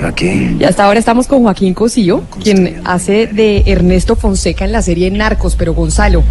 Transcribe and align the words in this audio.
Y 0.00 0.04
aquí, 0.04 0.56
Y 0.58 0.64
hasta 0.64 0.84
ahora 0.84 0.98
estamos 0.98 1.26
con 1.26 1.42
Joaquín 1.42 1.74
Cosío, 1.74 2.24
quien 2.42 2.80
hace 2.84 3.26
de 3.26 3.62
Ernesto 3.66 4.16
Fonseca 4.16 4.64
en 4.64 4.72
la 4.72 4.82
serie 4.82 5.10
Narcos. 5.10 5.56
Pero 5.56 5.74
Gonzalo, 5.74 6.24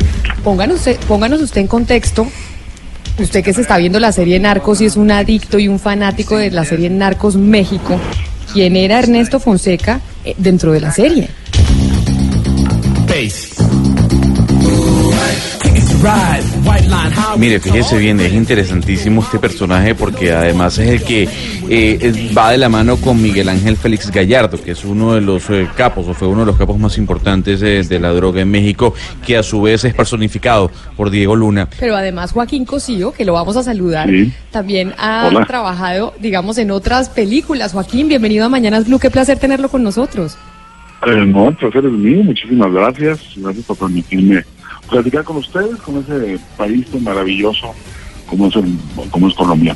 pónganos 0.43 0.77
usted, 0.77 0.97
pónganos 1.07 1.41
usted 1.41 1.61
en 1.61 1.67
contexto. 1.67 2.27
Usted 3.19 3.43
que 3.43 3.53
se 3.53 3.61
está 3.61 3.77
viendo 3.77 3.99
la 3.99 4.11
serie 4.11 4.39
Narcos 4.39 4.81
y 4.81 4.85
es 4.85 4.95
un 4.95 5.11
adicto 5.11 5.57
y 5.59 5.67
un 5.67 5.79
fanático 5.79 6.37
de 6.37 6.51
la 6.51 6.65
serie 6.65 6.89
Narcos 6.89 7.35
México. 7.35 7.99
¿Quién 8.53 8.75
era 8.75 8.99
Ernesto 8.99 9.39
Fonseca 9.39 10.01
eh, 10.23 10.35
dentro 10.37 10.71
de 10.71 10.81
la 10.81 10.91
serie? 10.91 11.29
Mire, 17.37 17.59
fíjese 17.59 17.97
bien, 17.97 18.19
es 18.19 18.33
interesantísimo 18.33 19.21
este 19.21 19.37
personaje 19.39 19.93
porque 19.93 20.31
además 20.31 20.77
es 20.79 20.89
el 20.89 21.03
que 21.03 21.27
eh, 21.69 22.31
va 22.35 22.51
de 22.51 22.57
la 22.57 22.69
mano 22.69 22.97
con 22.97 23.21
Miguel 23.21 23.49
Ángel 23.49 23.77
Félix 23.77 24.09
Gallardo, 24.11 24.61
que 24.61 24.71
es 24.71 24.83
uno 24.85 25.13
de 25.13 25.21
los 25.21 25.49
eh, 25.49 25.67
capos, 25.75 26.07
o 26.07 26.13
fue 26.13 26.27
uno 26.27 26.41
de 26.41 26.45
los 26.47 26.57
capos 26.57 26.77
más 26.79 26.97
importantes 26.97 27.61
eh, 27.61 27.83
de 27.87 27.99
la 27.99 28.09
droga 28.11 28.41
en 28.41 28.49
México, 28.49 28.93
que 29.25 29.37
a 29.37 29.43
su 29.43 29.61
vez 29.61 29.83
es 29.83 29.93
personificado 29.93 30.71
por 30.95 31.09
Diego 31.09 31.35
Luna. 31.35 31.67
Pero 31.79 31.95
además 31.95 32.31
Joaquín 32.31 32.65
Cosío, 32.65 33.11
que 33.11 33.25
lo 33.25 33.33
vamos 33.33 33.55
a 33.57 33.63
saludar, 33.63 34.09
Sí. 34.09 34.31
también 34.51 34.93
ha 34.97 35.27
Hola. 35.27 35.45
trabajado, 35.45 36.13
digamos, 36.19 36.57
en 36.57 36.71
otras 36.71 37.09
películas. 37.09 37.73
Joaquín, 37.73 38.07
bienvenido 38.07 38.45
a 38.45 38.49
Mañanas 38.49 38.85
Blue, 38.87 38.99
qué 38.99 39.11
placer 39.11 39.37
tenerlo 39.37 39.69
con 39.69 39.83
nosotros. 39.83 40.37
No, 41.05 41.49
el 41.49 41.55
placer 41.55 41.85
es 41.85 41.91
mío, 41.91 42.23
muchísimas 42.23 42.71
gracias. 42.71 43.19
Gracias 43.37 43.65
por 43.65 43.77
permitirme 43.77 44.43
platicar 44.89 45.23
con 45.23 45.37
ustedes, 45.37 45.75
con 45.77 45.97
ese 45.97 46.39
país 46.57 46.85
tan 46.89 47.03
maravilloso 47.03 47.73
como 48.29 48.47
es, 48.47 48.55
el- 48.55 48.77
como 49.11 49.27
es 49.27 49.33
Colombia. 49.35 49.75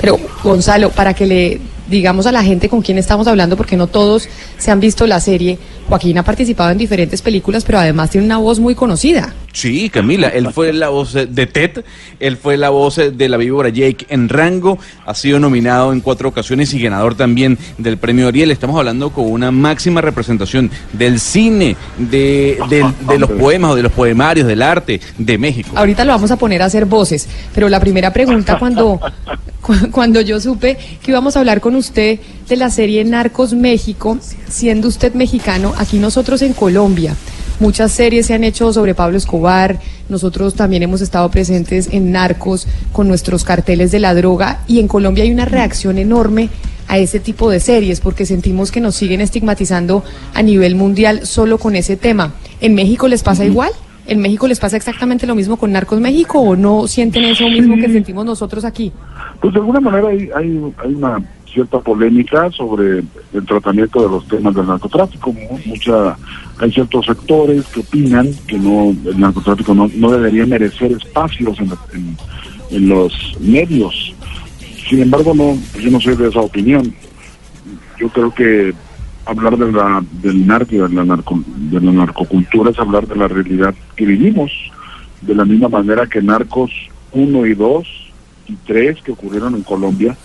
Pero 0.00 0.18
Gonzalo, 0.42 0.90
para 0.90 1.14
que 1.14 1.26
le 1.26 1.60
digamos 1.88 2.26
a 2.26 2.32
la 2.32 2.42
gente 2.42 2.68
con 2.68 2.82
quién 2.82 2.98
estamos 2.98 3.26
hablando, 3.26 3.56
porque 3.56 3.76
no 3.76 3.86
todos 3.86 4.28
se 4.58 4.70
han 4.70 4.80
visto 4.80 5.06
la 5.06 5.20
serie, 5.20 5.58
Joaquín 5.88 6.16
ha 6.18 6.22
participado 6.22 6.70
en 6.70 6.78
diferentes 6.78 7.20
películas, 7.22 7.64
pero 7.64 7.78
además 7.78 8.10
tiene 8.10 8.26
una 8.26 8.38
voz 8.38 8.60
muy 8.60 8.74
conocida. 8.74 9.34
Sí, 9.52 9.90
Camila, 9.90 10.28
él 10.28 10.50
fue 10.52 10.72
la 10.72 10.88
voz 10.88 11.12
de 11.12 11.46
Ted, 11.46 11.84
él 12.20 12.38
fue 12.38 12.56
la 12.56 12.70
voz 12.70 12.96
de 12.96 13.28
la 13.28 13.36
víbora 13.36 13.68
Jake 13.68 14.06
en 14.08 14.28
Rango, 14.30 14.78
ha 15.04 15.14
sido 15.14 15.38
nominado 15.38 15.92
en 15.92 16.00
cuatro 16.00 16.28
ocasiones 16.30 16.72
y 16.72 16.80
ganador 16.80 17.14
también 17.16 17.58
del 17.76 17.98
premio 17.98 18.28
Ariel. 18.28 18.50
Estamos 18.50 18.78
hablando 18.78 19.10
con 19.10 19.30
una 19.30 19.50
máxima 19.50 20.00
representación 20.00 20.70
del 20.94 21.20
cine, 21.20 21.76
de, 21.98 22.58
de 23.08 23.18
los 23.18 23.30
poemas 23.30 23.72
o 23.72 23.74
de 23.74 23.82
los 23.82 23.92
poemarios, 23.92 24.46
del 24.46 24.62
arte 24.62 25.00
de 25.18 25.36
México. 25.36 25.70
Ahorita 25.74 26.04
lo 26.06 26.12
vamos 26.12 26.30
a 26.30 26.36
poner 26.36 26.62
a 26.62 26.66
hacer 26.66 26.86
voces, 26.86 27.28
pero 27.54 27.68
la 27.68 27.78
primera 27.80 28.10
pregunta 28.10 28.58
cuando, 28.58 28.98
cu- 29.60 29.90
cuando 29.90 30.22
yo 30.22 30.40
supe 30.40 30.78
que 31.02 31.10
íbamos 31.10 31.36
a 31.36 31.40
hablar 31.40 31.60
con 31.60 31.71
usted 31.76 32.20
de 32.48 32.56
la 32.56 32.70
serie 32.70 33.04
Narcos 33.04 33.54
México, 33.54 34.18
siendo 34.48 34.88
usted 34.88 35.14
mexicano, 35.14 35.72
aquí 35.78 35.98
nosotros 35.98 36.42
en 36.42 36.52
Colombia, 36.52 37.14
muchas 37.60 37.92
series 37.92 38.26
se 38.26 38.34
han 38.34 38.44
hecho 38.44 38.72
sobre 38.72 38.94
Pablo 38.94 39.16
Escobar, 39.16 39.78
nosotros 40.08 40.54
también 40.54 40.82
hemos 40.82 41.00
estado 41.00 41.30
presentes 41.30 41.88
en 41.92 42.12
Narcos 42.12 42.66
con 42.92 43.08
nuestros 43.08 43.44
carteles 43.44 43.90
de 43.92 44.00
la 44.00 44.14
droga 44.14 44.60
y 44.66 44.80
en 44.80 44.88
Colombia 44.88 45.24
hay 45.24 45.30
una 45.30 45.44
reacción 45.44 45.98
enorme 45.98 46.50
a 46.88 46.98
ese 46.98 47.20
tipo 47.20 47.50
de 47.50 47.60
series 47.60 48.00
porque 48.00 48.26
sentimos 48.26 48.70
que 48.70 48.80
nos 48.80 48.94
siguen 48.94 49.20
estigmatizando 49.20 50.04
a 50.34 50.42
nivel 50.42 50.74
mundial 50.74 51.26
solo 51.26 51.58
con 51.58 51.76
ese 51.76 51.96
tema. 51.96 52.34
¿En 52.60 52.74
México 52.74 53.08
les 53.08 53.22
pasa 53.22 53.44
igual? 53.44 53.70
¿En 54.06 54.20
México 54.20 54.48
les 54.48 54.58
pasa 54.58 54.76
exactamente 54.76 55.26
lo 55.26 55.34
mismo 55.34 55.56
con 55.56 55.72
Narcos 55.72 56.00
México 56.00 56.40
o 56.40 56.56
no 56.56 56.86
sienten 56.88 57.24
eso 57.24 57.48
mismo 57.48 57.76
que 57.76 57.88
sentimos 57.88 58.24
nosotros 58.26 58.64
aquí? 58.64 58.92
Pues 59.40 59.54
de 59.54 59.60
alguna 59.60 59.80
manera 59.80 60.08
hay, 60.08 60.28
hay, 60.34 60.72
hay 60.84 60.94
una 60.94 61.22
cierta 61.52 61.78
polémica 61.80 62.50
sobre 62.50 62.98
el 63.32 63.46
tratamiento 63.46 64.02
de 64.02 64.08
los 64.08 64.26
temas 64.28 64.54
del 64.54 64.66
narcotráfico. 64.66 65.32
Mu- 65.32 65.58
Mucha, 65.66 66.16
hay 66.58 66.72
ciertos 66.72 67.06
sectores 67.06 67.64
que 67.66 67.80
opinan 67.80 68.28
que 68.46 68.58
no 68.58 68.90
el 69.04 69.20
narcotráfico 69.20 69.74
no, 69.74 69.88
no 69.94 70.10
debería 70.10 70.46
merecer 70.46 70.92
espacios 70.92 71.58
en, 71.60 71.70
en- 71.94 72.16
en 72.70 72.88
los 72.88 73.12
medios. 73.40 74.14
Sin 74.88 75.00
embargo, 75.02 75.34
no, 75.34 75.56
yo 75.80 75.90
no 75.90 76.00
soy 76.00 76.16
de 76.16 76.28
esa 76.28 76.40
opinión. 76.40 76.94
Yo 77.98 78.08
creo 78.08 78.34
que 78.34 78.72
hablar 79.26 79.56
de 79.56 79.70
la, 79.70 80.02
del 80.22 80.46
narco 80.46 80.72
de 80.74 80.88
la, 80.88 81.04
narco, 81.04 81.40
de 81.46 81.80
la 81.80 81.92
narcocultura 81.92 82.70
es 82.70 82.78
hablar 82.78 83.06
de 83.06 83.16
la 83.16 83.28
realidad 83.28 83.74
que 83.94 84.04
vivimos, 84.06 84.50
de 85.20 85.34
la 85.34 85.44
misma 85.44 85.68
manera 85.68 86.06
que 86.06 86.20
Narcos 86.22 86.70
1 87.12 87.46
y 87.46 87.54
2 87.54 87.86
y 88.48 88.54
3 88.66 89.00
que 89.02 89.12
ocurrieron 89.12 89.54
en 89.54 89.62
Colombia 89.62 90.16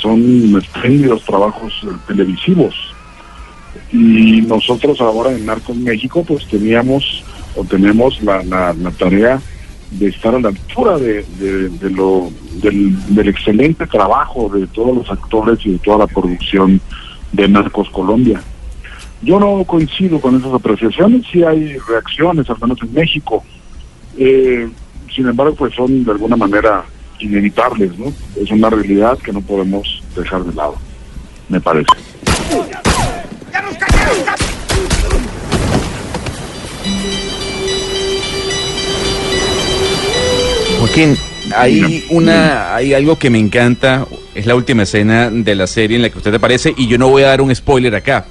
son 0.00 0.56
espléndidos 0.58 1.24
trabajos 1.24 1.72
eh, 1.84 1.88
televisivos. 2.06 2.74
Y 3.92 4.42
nosotros 4.42 5.00
ahora 5.00 5.32
en 5.32 5.46
Narcos 5.46 5.76
México 5.76 6.24
pues 6.26 6.46
teníamos 6.46 7.24
o 7.56 7.64
tenemos 7.64 8.20
la, 8.22 8.42
la, 8.44 8.72
la 8.72 8.90
tarea 8.92 9.40
de 9.90 10.06
estar 10.08 10.34
a 10.34 10.40
la 10.40 10.48
altura 10.48 10.98
de, 10.98 11.24
de- 11.38 11.90
lo 11.90 12.30
del, 12.62 12.94
del 13.14 13.28
excelente 13.28 13.86
trabajo 13.86 14.48
de 14.48 14.66
todos 14.68 14.96
los 14.96 15.10
actores 15.10 15.58
y 15.66 15.72
de 15.72 15.78
toda 15.78 15.98
la 15.98 16.06
producción 16.06 16.80
de 17.32 17.48
Narcos 17.48 17.90
Colombia. 17.90 18.40
Yo 19.22 19.38
no 19.40 19.64
coincido 19.64 20.20
con 20.20 20.36
esas 20.36 20.54
apreciaciones, 20.54 21.26
sí 21.30 21.42
hay 21.42 21.76
reacciones, 21.78 22.48
al 22.48 22.56
menos 22.60 22.78
en 22.82 22.92
México. 22.94 23.44
Eh, 24.16 24.68
sin 25.14 25.26
embargo, 25.26 25.54
pues 25.56 25.74
son 25.74 26.04
de 26.04 26.10
alguna 26.12 26.36
manera 26.36 26.84
inevitables, 27.22 27.96
¿no? 27.98 28.12
Es 28.40 28.50
una 28.50 28.70
realidad 28.70 29.18
que 29.18 29.32
no 29.32 29.40
podemos 29.40 30.02
dejar 30.16 30.44
de 30.44 30.54
lado, 30.54 30.76
me 31.48 31.60
parece. 31.60 31.90
Joaquín, 40.78 41.16
hay 41.54 42.06
una, 42.10 42.74
hay 42.74 42.94
algo 42.94 43.18
que 43.18 43.28
me 43.28 43.38
encanta, 43.38 44.06
es 44.34 44.46
la 44.46 44.54
última 44.54 44.84
escena 44.84 45.30
de 45.30 45.54
la 45.54 45.66
serie 45.66 45.96
en 45.96 46.02
la 46.02 46.10
que 46.10 46.18
usted 46.18 46.34
aparece 46.34 46.74
y 46.76 46.88
yo 46.88 46.96
no 46.96 47.08
voy 47.08 47.22
a 47.22 47.28
dar 47.28 47.42
un 47.42 47.54
spoiler 47.54 47.94
acá, 47.94 48.26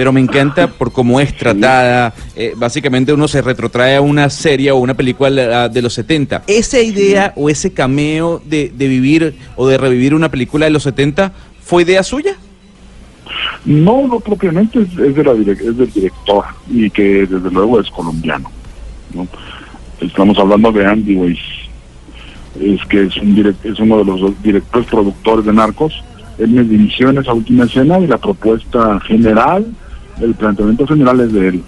pero 0.00 0.14
me 0.14 0.20
encanta 0.20 0.66
por 0.66 0.92
cómo 0.92 1.20
es 1.20 1.36
tratada. 1.36 2.14
eh, 2.34 2.54
básicamente 2.56 3.12
uno 3.12 3.28
se 3.28 3.42
retrotrae 3.42 3.96
a 3.96 4.00
una 4.00 4.30
serie 4.30 4.70
o 4.70 4.78
una 4.78 4.94
película 4.94 5.68
de 5.68 5.82
los 5.82 5.92
70. 5.92 6.44
Esa 6.46 6.80
idea 6.80 7.34
o 7.36 7.50
ese 7.50 7.74
cameo 7.74 8.40
de, 8.46 8.72
de 8.74 8.88
vivir 8.88 9.34
o 9.56 9.68
de 9.68 9.76
revivir 9.76 10.14
una 10.14 10.30
película 10.30 10.64
de 10.64 10.70
los 10.70 10.84
70 10.84 11.32
fue 11.62 11.82
idea 11.82 12.02
suya. 12.02 12.34
No, 13.66 14.06
no 14.08 14.20
propiamente 14.20 14.80
es, 14.80 14.88
es 14.98 15.14
de 15.14 15.22
la 15.22 15.32
es 15.32 15.76
del 15.76 15.92
director 15.92 16.44
y 16.70 16.88
que 16.88 17.26
desde 17.26 17.50
luego 17.50 17.78
es 17.78 17.90
colombiano. 17.90 18.50
¿no? 19.12 19.28
Estamos 20.00 20.38
hablando 20.38 20.72
de 20.72 20.86
Andy 20.86 21.14
Weiss, 21.14 21.38
es 22.58 22.80
que 22.86 23.02
es, 23.02 23.18
un 23.18 23.36
direc- 23.36 23.62
es 23.64 23.78
uno 23.78 23.98
de 23.98 24.04
los 24.06 24.42
directores 24.42 24.88
productores 24.88 25.44
de 25.44 25.52
Narcos. 25.52 25.92
Él 26.38 26.48
me 26.52 26.62
dirigió 26.64 27.10
en 27.10 27.18
esa 27.18 27.34
última 27.34 27.64
escena 27.64 27.98
y 28.00 28.06
la 28.06 28.16
propuesta 28.16 28.98
general, 29.00 29.66
el 30.20 30.34
planteamiento 30.34 30.86
general 30.86 31.20
es 31.20 31.32
de 31.32 31.48
él. 31.48 31.62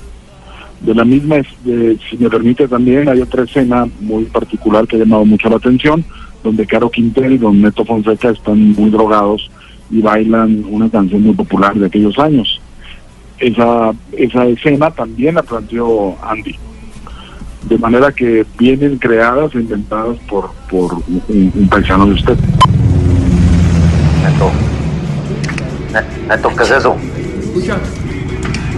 De 0.80 0.94
la 0.94 1.04
misma, 1.04 1.36
si 1.64 2.16
me 2.18 2.28
permite 2.28 2.66
también, 2.66 3.08
hay 3.08 3.20
otra 3.20 3.44
escena 3.44 3.86
muy 4.00 4.24
particular 4.24 4.86
que 4.86 4.96
ha 4.96 5.00
llamado 5.00 5.24
mucho 5.24 5.48
la 5.48 5.56
atención, 5.56 6.04
donde 6.42 6.66
Caro 6.66 6.90
Quintel 6.90 7.32
y 7.34 7.38
Don 7.38 7.60
Neto 7.62 7.84
Fonseca 7.84 8.30
están 8.30 8.72
muy 8.72 8.90
drogados 8.90 9.48
y 9.90 10.00
bailan 10.00 10.64
una 10.68 10.88
canción 10.90 11.22
muy 11.22 11.34
popular 11.34 11.74
de 11.74 11.86
aquellos 11.86 12.18
años. 12.18 12.60
Esa, 13.38 13.92
esa 14.12 14.44
escena 14.46 14.90
también 14.90 15.36
la 15.36 15.42
planteó 15.42 16.16
Andy. 16.22 16.56
De 17.68 17.78
manera 17.78 18.10
que 18.10 18.44
vienen 18.58 18.98
creadas 18.98 19.54
e 19.54 19.58
inventadas 19.60 20.16
por, 20.28 20.50
por 20.68 20.94
un, 20.94 21.52
un 21.54 21.68
paisano 21.68 22.06
de 22.06 22.14
usted. 22.14 22.36
Neto. 24.24 24.50
Ne- 25.92 26.26
Neto, 26.28 26.50
¿qué 26.56 26.62
es 26.64 26.70
eso? 26.72 26.96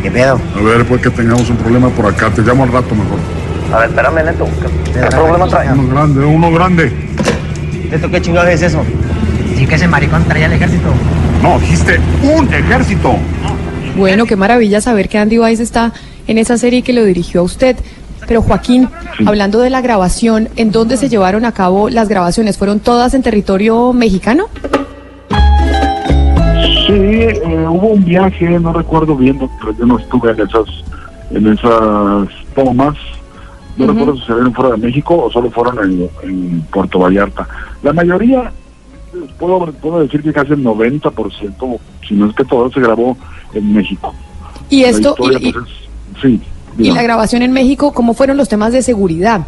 ¿Qué 0.04 0.10
pedo? 0.10 0.38
A 0.54 0.60
ver, 0.60 0.84
pues 0.84 1.00
que 1.00 1.08
tengamos 1.08 1.48
un 1.48 1.56
problema 1.56 1.88
por 1.88 2.04
acá, 2.04 2.28
te 2.28 2.42
llamo 2.42 2.64
al 2.64 2.70
rato 2.70 2.94
mejor. 2.94 3.18
A 3.72 3.78
ver, 3.78 3.88
espérame, 3.88 4.22
Neto. 4.22 4.46
¿Qué, 4.92 5.00
qué 5.00 5.06
problema 5.06 5.48
trae? 5.48 5.72
Uno 5.72 5.88
grande, 5.88 6.20
uno 6.26 6.52
grande. 6.52 6.92
¿Esto 7.90 8.10
qué 8.10 8.20
chingados 8.20 8.50
es 8.50 8.60
eso? 8.60 8.82
Sí 9.56 9.66
que 9.66 9.76
ese 9.76 9.88
maricón 9.88 10.22
traía 10.24 10.44
el 10.44 10.52
ejército. 10.52 10.90
No, 11.42 11.58
dijiste 11.58 11.98
un 12.22 12.52
ejército. 12.52 13.16
Bueno, 13.96 14.26
qué 14.26 14.36
maravilla 14.36 14.82
saber 14.82 15.08
que 15.08 15.16
Andy 15.16 15.38
Weiss 15.38 15.60
está 15.60 15.94
en 16.26 16.36
esa 16.36 16.58
serie 16.58 16.82
que 16.82 16.92
lo 16.92 17.02
dirigió 17.02 17.40
a 17.40 17.44
usted. 17.44 17.74
Pero 18.28 18.42
Joaquín, 18.42 18.90
hablando 19.24 19.60
de 19.60 19.70
la 19.70 19.80
grabación, 19.80 20.50
¿en 20.56 20.70
dónde 20.70 20.98
se 20.98 21.08
llevaron 21.08 21.46
a 21.46 21.52
cabo 21.52 21.88
las 21.88 22.10
grabaciones? 22.10 22.58
¿Fueron 22.58 22.78
todas 22.78 23.14
en 23.14 23.22
territorio 23.22 23.94
mexicano? 23.94 24.50
Sí, 26.86 26.92
eh, 26.92 27.66
hubo 27.68 27.88
un 27.88 28.04
viaje, 28.04 28.58
no 28.60 28.72
recuerdo 28.72 29.16
bien, 29.16 29.38
pero 29.60 29.76
yo 29.78 29.86
no 29.86 29.98
estuve 29.98 30.32
en 30.32 30.40
esas, 30.40 30.66
en 31.30 31.46
esas 31.52 32.28
tomas. 32.54 32.94
No 33.76 33.86
recuerdo 33.88 34.16
si 34.16 34.26
se 34.26 34.32
vieron 34.34 34.54
fuera 34.54 34.70
de 34.72 34.76
México 34.78 35.24
o 35.24 35.30
solo 35.30 35.50
fueron 35.50 35.78
en, 35.82 36.10
en 36.22 36.60
Puerto 36.72 36.98
Vallarta. 37.00 37.46
La 37.82 37.92
mayoría, 37.92 38.52
puedo, 39.38 39.66
puedo 39.72 40.00
decir 40.00 40.22
que 40.22 40.32
casi 40.32 40.52
el 40.52 40.62
90%, 40.64 41.78
si 42.06 42.14
no 42.14 42.26
es 42.26 42.34
que 42.36 42.44
todo, 42.44 42.70
se 42.70 42.80
grabó 42.80 43.16
en 43.52 43.72
México. 43.74 44.14
Y 44.70 44.84
esto, 44.84 45.10
historia, 45.10 45.38
y, 45.40 45.48
y- 45.48 45.52
pues, 45.52 45.64
es- 45.66 46.20
sí. 46.22 46.40
y 46.78 46.90
la 46.92 47.02
grabación 47.02 47.42
en 47.42 47.52
México, 47.52 47.92
¿cómo 47.92 48.14
fueron 48.14 48.36
los 48.36 48.48
temas 48.48 48.72
de 48.72 48.82
seguridad? 48.82 49.40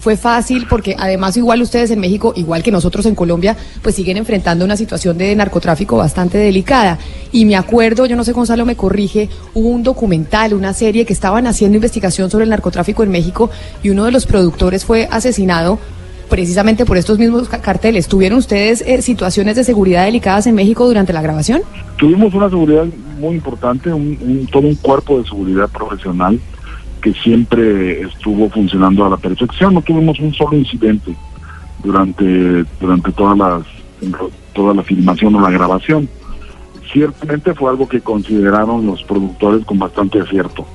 Fue 0.00 0.16
fácil 0.16 0.66
porque 0.70 0.94
además 0.98 1.36
igual 1.36 1.60
ustedes 1.60 1.90
en 1.90 1.98
México, 2.00 2.32
igual 2.36 2.62
que 2.62 2.70
nosotros 2.70 3.04
en 3.06 3.14
Colombia, 3.16 3.56
pues 3.82 3.96
siguen 3.96 4.16
enfrentando 4.16 4.64
una 4.64 4.76
situación 4.76 5.18
de 5.18 5.34
narcotráfico 5.34 5.96
bastante 5.96 6.38
delicada. 6.38 6.98
Y 7.32 7.44
me 7.44 7.56
acuerdo, 7.56 8.06
yo 8.06 8.14
no 8.16 8.22
sé 8.24 8.32
Gonzalo 8.32 8.64
me 8.64 8.76
corrige, 8.76 9.28
hubo 9.54 9.68
un 9.68 9.82
documental, 9.82 10.54
una 10.54 10.72
serie 10.72 11.04
que 11.04 11.12
estaban 11.12 11.46
haciendo 11.46 11.76
investigación 11.76 12.30
sobre 12.30 12.44
el 12.44 12.50
narcotráfico 12.50 13.02
en 13.02 13.10
México 13.10 13.50
y 13.82 13.90
uno 13.90 14.04
de 14.04 14.12
los 14.12 14.24
productores 14.26 14.84
fue 14.84 15.08
asesinado 15.10 15.78
precisamente 16.28 16.84
por 16.84 16.96
estos 16.98 17.18
mismos 17.18 17.48
ca- 17.48 17.60
carteles. 17.60 18.06
¿Tuvieron 18.06 18.38
ustedes 18.38 18.82
eh, 18.86 19.00
situaciones 19.02 19.56
de 19.56 19.64
seguridad 19.64 20.04
delicadas 20.04 20.46
en 20.46 20.54
México 20.54 20.86
durante 20.86 21.12
la 21.12 21.22
grabación? 21.22 21.62
Tuvimos 21.96 22.32
una 22.34 22.50
seguridad 22.50 22.84
muy 23.18 23.34
importante, 23.34 23.92
un, 23.92 24.16
un- 24.20 24.46
todo 24.52 24.66
un 24.68 24.74
cuerpo 24.76 25.18
de 25.18 25.24
seguridad 25.24 25.68
profesional 25.68 26.38
que 27.00 27.12
siempre 27.14 28.02
estuvo 28.02 28.48
funcionando 28.50 29.04
a 29.06 29.10
la 29.10 29.16
perfección. 29.16 29.74
No 29.74 29.82
tuvimos 29.82 30.18
un 30.20 30.32
solo 30.34 30.56
incidente 30.56 31.14
durante 31.82 32.64
durante 32.80 33.12
todas 33.12 33.36
las 33.38 33.62
toda 34.52 34.74
la 34.74 34.82
filmación 34.82 35.34
o 35.36 35.40
la 35.40 35.50
grabación. 35.50 36.08
Ciertamente 36.92 37.54
fue 37.54 37.70
algo 37.70 37.88
que 37.88 38.00
consideraron 38.00 38.86
los 38.86 39.02
productores 39.04 39.64
con 39.64 39.78
bastante 39.78 40.20
acierto. 40.20 40.66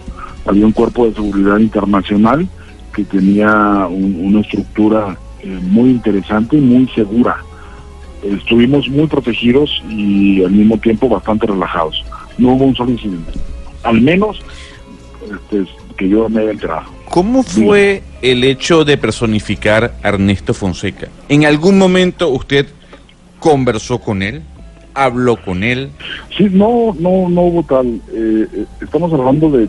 Había 0.45 0.65
un 0.65 0.71
cuerpo 0.71 1.05
de 1.05 1.13
seguridad 1.13 1.57
internacional 1.57 2.47
que 2.93 3.03
tenía 3.03 3.87
un- 3.89 4.17
una 4.21 4.41
estructura 4.41 5.17
eh, 5.41 5.59
muy 5.61 5.89
interesante 5.89 6.57
y 6.57 6.61
muy 6.61 6.87
segura 6.89 7.37
estuvimos 8.23 8.87
muy 8.87 9.07
protegidos 9.07 9.83
y 9.89 10.41
al 10.43 10.51
mismo 10.51 10.77
tiempo 10.77 11.09
bastante 11.09 11.45
relajados. 11.47 12.01
No 12.37 12.53
hubo 12.53 12.63
un 12.65 12.75
solo 12.75 12.91
incidente. 12.91 13.33
Al 13.83 13.99
menos 13.99 14.39
este, 15.29 15.65
que 15.95 16.09
yo 16.09 16.29
me 16.29 16.41
haya 16.41 16.51
enterado. 16.51 16.83
¿Cómo 17.09 17.43
fue 17.43 18.01
el 18.21 18.43
hecho 18.43 18.83
de 18.85 18.97
personificar 18.97 19.93
a 20.01 20.09
Ernesto 20.09 20.53
Fonseca? 20.53 21.07
¿En 21.29 21.45
algún 21.45 21.77
momento 21.77 22.29
usted 22.29 22.67
conversó 23.39 23.99
con 23.99 24.23
él? 24.23 24.41
¿Habló 24.95 25.37
con 25.37 25.63
él? 25.63 25.89
Sí, 26.37 26.47
no, 26.51 26.95
no, 26.99 27.29
no 27.29 27.41
hubo 27.41 27.63
tal. 27.63 28.01
Eh, 28.13 28.47
eh, 28.53 28.65
estamos 28.81 29.11
hablando 29.13 29.49
de, 29.49 29.67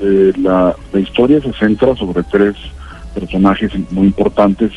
de 0.00 0.38
la, 0.38 0.74
la 0.92 1.00
historia 1.00 1.40
se 1.40 1.52
centra 1.54 1.94
sobre 1.96 2.22
tres 2.24 2.56
personajes 3.14 3.70
muy 3.90 4.06
importantes 4.06 4.70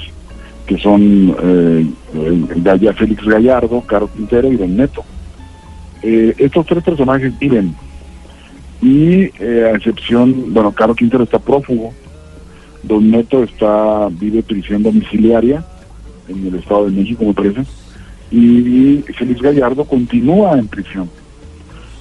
que 0.65 0.77
son 0.77 1.36
eh, 1.42 1.86
Gaya 2.57 2.94
Félix 2.94 3.24
Gallardo, 3.24 3.81
Caro 3.81 4.09
Quintero 4.12 4.51
y 4.51 4.57
Don 4.57 4.75
Neto. 4.75 5.03
Eh, 6.01 6.36
estos 6.38 6.65
tres 6.65 6.83
personajes 6.83 7.38
viven 7.39 7.75
y 8.81 9.24
eh, 9.39 9.69
a 9.72 9.75
excepción, 9.77 10.54
bueno, 10.54 10.72
Caro 10.72 10.95
Quintero 10.95 11.24
está 11.24 11.39
prófugo, 11.39 11.94
Don 12.83 13.10
Neto 13.10 13.44
está 13.44 14.07
vive 14.12 14.44
prisión 14.44 14.83
domiciliaria 14.83 15.63
en 16.27 16.48
el 16.48 16.56
Estado 16.56 16.86
de 16.86 16.92
México, 16.92 17.24
me 17.25 17.33
parece, 17.33 17.63
y 18.31 19.04
Félix 19.18 19.42
Gallardo 19.42 19.86
continúa 19.86 20.57
en 20.57 20.68
prisión. 20.68 21.10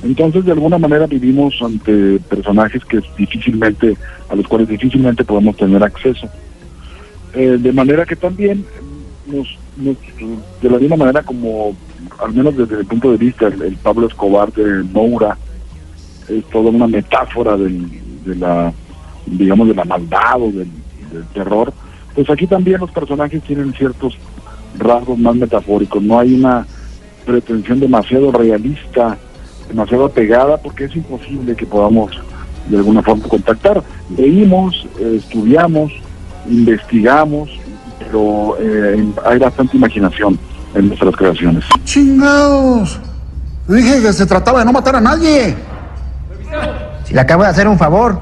Entonces, 0.03 0.45
de 0.45 0.53
alguna 0.53 0.77
manera 0.77 1.07
vivimos 1.07 1.55
ante 1.63 2.19
personajes 2.29 2.85
que 2.85 3.01
difícilmente, 3.17 3.97
a 4.29 4.35
los 4.37 4.47
cuales 4.47 4.69
difícilmente 4.69 5.25
podemos 5.25 5.57
tener 5.57 5.83
acceso. 5.83 6.29
Eh, 7.33 7.57
de 7.59 7.73
manera 7.73 8.05
que 8.05 8.15
también 8.17 8.65
nos, 9.27 9.49
nos- 9.77 9.97
de 10.61 10.71
la 10.71 10.79
misma 10.79 10.97
manera 10.97 11.23
como, 11.23 11.75
al 12.23 12.35
menos 12.35 12.57
desde 12.57 12.81
el 12.81 12.87
punto 12.87 13.11
de 13.13 13.17
vista, 13.17 13.47
el, 13.47 13.63
el 13.63 13.77
Pablo 13.77 14.07
Escobar 14.07 14.53
de 14.53 14.83
Moura 14.85 15.39
es 16.29 16.45
toda 16.51 16.71
una 16.71 16.87
metáfora 16.87 17.57
del- 17.57 17.91
de 18.25 18.35
la, 18.37 18.73
digamos, 19.27 19.69
de 19.69 19.75
la 19.75 19.85
maldad 19.85 20.41
o 20.41 20.51
del, 20.51 20.69
terror, 21.33 21.73
pues 22.15 22.29
aquí 22.29 22.45
también 22.49 22.81
los 22.81 22.91
personajes 22.91 23.41
tienen 23.45 23.73
ciertos 23.75 24.19
rasgos 24.77 25.17
más 25.17 25.37
metafóricos, 25.37 26.03
no 26.03 26.19
hay 26.19 26.35
una 26.35 26.67
pretensión 27.25 27.79
demasiado 27.79 28.33
realista, 28.33 29.17
demasiado 29.69 30.07
apegada, 30.07 30.57
porque 30.57 30.87
es 30.87 30.97
imposible 30.97 31.55
que 31.55 31.67
podamos 31.67 32.11
de 32.69 32.77
alguna 32.79 33.01
forma 33.03 33.29
contactar. 33.29 33.81
Leímos, 34.17 34.87
estudiamos, 34.99 35.93
investigamos, 36.49 37.49
pero 38.01 38.57
eh, 38.59 39.05
hay 39.25 39.39
bastante 39.39 39.77
imaginación 39.77 40.37
en 40.75 40.89
nuestras 40.89 41.15
creaciones. 41.15 41.65
¡Chingados! 41.85 42.99
Dije 43.69 44.03
que 44.03 44.13
se 44.13 44.27
trataba 44.27 44.59
de 44.61 44.65
no 44.65 44.73
matar 44.73 44.97
a 44.97 45.01
nadie. 45.01 45.55
Si 47.05 47.15
le 47.15 47.21
acabo 47.21 47.43
de 47.43 47.49
hacer 47.51 47.69
un 47.69 47.79
favor. 47.79 48.19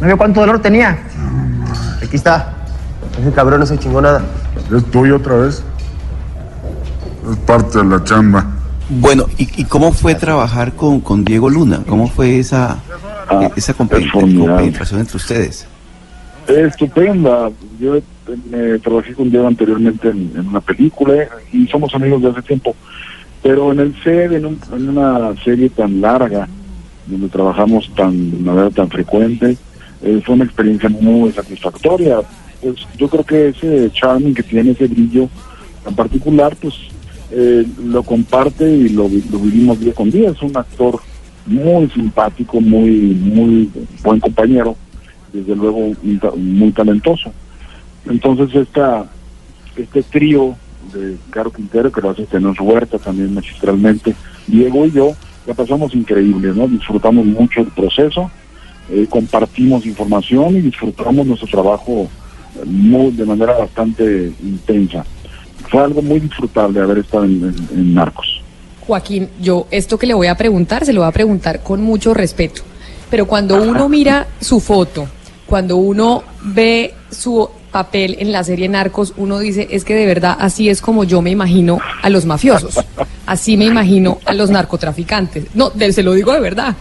¿No 0.00 0.06
vio 0.06 0.16
cuánto 0.18 0.40
dolor 0.40 0.60
tenía? 0.60 0.98
Aquí 2.02 2.16
está. 2.16 2.52
Ese 3.20 3.32
cabrón 3.32 3.60
no 3.60 3.66
se 3.66 3.78
chingó 3.78 4.00
nada. 4.00 4.22
Es 4.74 4.84
tuyo 4.90 5.16
otra 5.16 5.36
vez. 5.36 5.62
Es 7.30 7.36
parte 7.38 7.78
de 7.78 7.84
la 7.84 8.04
chamba. 8.04 8.46
Bueno, 8.88 9.26
¿y, 9.38 9.62
y 9.62 9.64
cómo 9.64 9.92
fue 9.92 10.14
trabajar 10.14 10.72
con, 10.74 11.00
con 11.00 11.24
Diego 11.24 11.50
Luna? 11.50 11.80
¿Cómo 11.88 12.08
fue 12.08 12.38
esa, 12.38 12.78
Ah, 13.28 13.50
esa 13.56 13.74
compe- 13.76 14.04
es 14.04 14.12
formidable. 14.12 14.46
compenetración 14.46 15.00
entre 15.00 15.16
ustedes? 15.16 15.66
Estupenda. 16.46 17.50
Yo 17.80 17.96
eh, 17.96 18.02
me 18.48 18.78
trabajé 18.78 19.14
con 19.14 19.30
Diego 19.30 19.48
anteriormente 19.48 20.08
en, 20.10 20.32
en 20.36 20.46
una 20.48 20.60
película 20.60 21.14
eh, 21.14 21.28
y 21.52 21.66
somos 21.66 21.92
amigos 21.94 22.22
de 22.22 22.28
hace 22.30 22.42
tiempo. 22.42 22.76
Pero 23.42 23.72
en 23.72 23.80
el 23.80 23.94
set, 24.04 24.30
en, 24.32 24.46
un- 24.46 24.60
en 24.72 24.88
una 24.90 25.34
serie 25.42 25.68
tan 25.70 26.00
larga, 26.00 26.46
donde 27.06 27.28
trabajamos 27.28 27.90
tan, 27.94 28.30
de 28.30 28.38
manera 28.38 28.70
tan 28.70 28.88
frecuente, 28.90 29.56
eh, 30.02 30.20
fue 30.24 30.34
una 30.34 30.44
experiencia 30.44 30.88
muy 30.88 31.32
satisfactoria. 31.32 32.18
Pues 32.60 32.76
yo 32.98 33.08
creo 33.08 33.24
que 33.24 33.48
ese 33.48 33.90
charming 33.92 34.34
que 34.34 34.42
tiene, 34.42 34.72
ese 34.72 34.86
brillo 34.86 35.28
en 35.86 35.94
particular, 35.94 36.56
pues 36.60 36.74
eh, 37.30 37.64
lo 37.84 38.02
comparte 38.02 38.68
y 38.70 38.88
lo, 38.88 39.04
lo 39.04 39.38
vivimos 39.38 39.78
día 39.80 39.92
con 39.94 40.10
día. 40.10 40.30
Es 40.30 40.42
un 40.42 40.56
actor 40.56 41.00
muy 41.46 41.88
simpático, 41.90 42.60
muy, 42.60 42.90
muy 42.90 43.70
buen 44.02 44.18
compañero 44.20 44.76
desde 45.32 45.54
luego 45.54 45.92
muy, 46.02 46.16
ta- 46.18 46.32
muy 46.36 46.72
talentoso. 46.72 47.30
Entonces 48.08 48.54
esta, 48.54 49.06
este 49.76 50.02
trío 50.02 50.56
de 50.92 51.16
Caro 51.30 51.50
Quintero, 51.52 51.90
que 51.92 52.00
lo 52.00 52.10
hace 52.10 52.24
Tenor 52.24 52.56
Huerta 52.60 52.98
también 52.98 53.34
magistralmente, 53.34 54.14
Diego 54.46 54.86
y 54.86 54.92
yo, 54.92 55.14
la 55.46 55.54
pasamos 55.54 55.94
increíble, 55.94 56.52
¿no? 56.54 56.66
Disfrutamos 56.68 57.24
mucho 57.26 57.60
el 57.60 57.68
proceso, 57.68 58.30
eh, 58.90 59.06
compartimos 59.08 59.86
información 59.86 60.56
y 60.56 60.60
disfrutamos 60.60 61.26
nuestro 61.26 61.48
trabajo 61.48 62.08
eh, 62.56 62.62
muy, 62.64 63.10
de 63.12 63.24
manera 63.24 63.52
bastante 63.56 64.32
intensa. 64.42 65.04
Fue 65.70 65.80
algo 65.82 66.02
muy 66.02 66.20
disfrutable 66.20 66.80
haber 66.80 66.98
estado 66.98 67.24
en, 67.24 67.42
en- 67.44 67.78
en 67.78 67.94
Narcos. 67.94 68.40
Joaquín, 68.86 69.28
yo 69.40 69.66
esto 69.70 69.98
que 69.98 70.06
le 70.06 70.14
voy 70.14 70.28
a 70.28 70.36
preguntar, 70.36 70.84
se 70.84 70.92
lo 70.92 71.00
voy 71.00 71.08
a 71.08 71.12
preguntar 71.12 71.62
con 71.62 71.82
mucho 71.82 72.14
respeto. 72.14 72.62
Pero 73.10 73.26
cuando 73.26 73.60
uno 73.62 73.88
mira 73.88 74.26
su 74.40 74.60
foto, 74.60 75.08
cuando 75.46 75.76
uno 75.76 76.22
ve 76.42 76.94
su 77.10 77.48
papel 77.70 78.16
en 78.18 78.32
la 78.32 78.44
serie 78.44 78.68
Narcos, 78.68 79.14
uno 79.16 79.38
dice, 79.38 79.68
es 79.70 79.84
que 79.84 79.94
de 79.94 80.06
verdad 80.06 80.36
así 80.38 80.68
es 80.68 80.80
como 80.80 81.04
yo 81.04 81.22
me 81.22 81.30
imagino 81.30 81.78
a 82.02 82.10
los 82.10 82.24
mafiosos. 82.24 82.76
Así 83.26 83.56
me 83.56 83.64
imagino 83.64 84.18
a 84.24 84.32
los 84.32 84.50
narcotraficantes. 84.50 85.46
No, 85.54 85.72
se 85.90 86.02
lo 86.02 86.14
digo 86.14 86.32
de 86.32 86.40
verdad. 86.40 86.76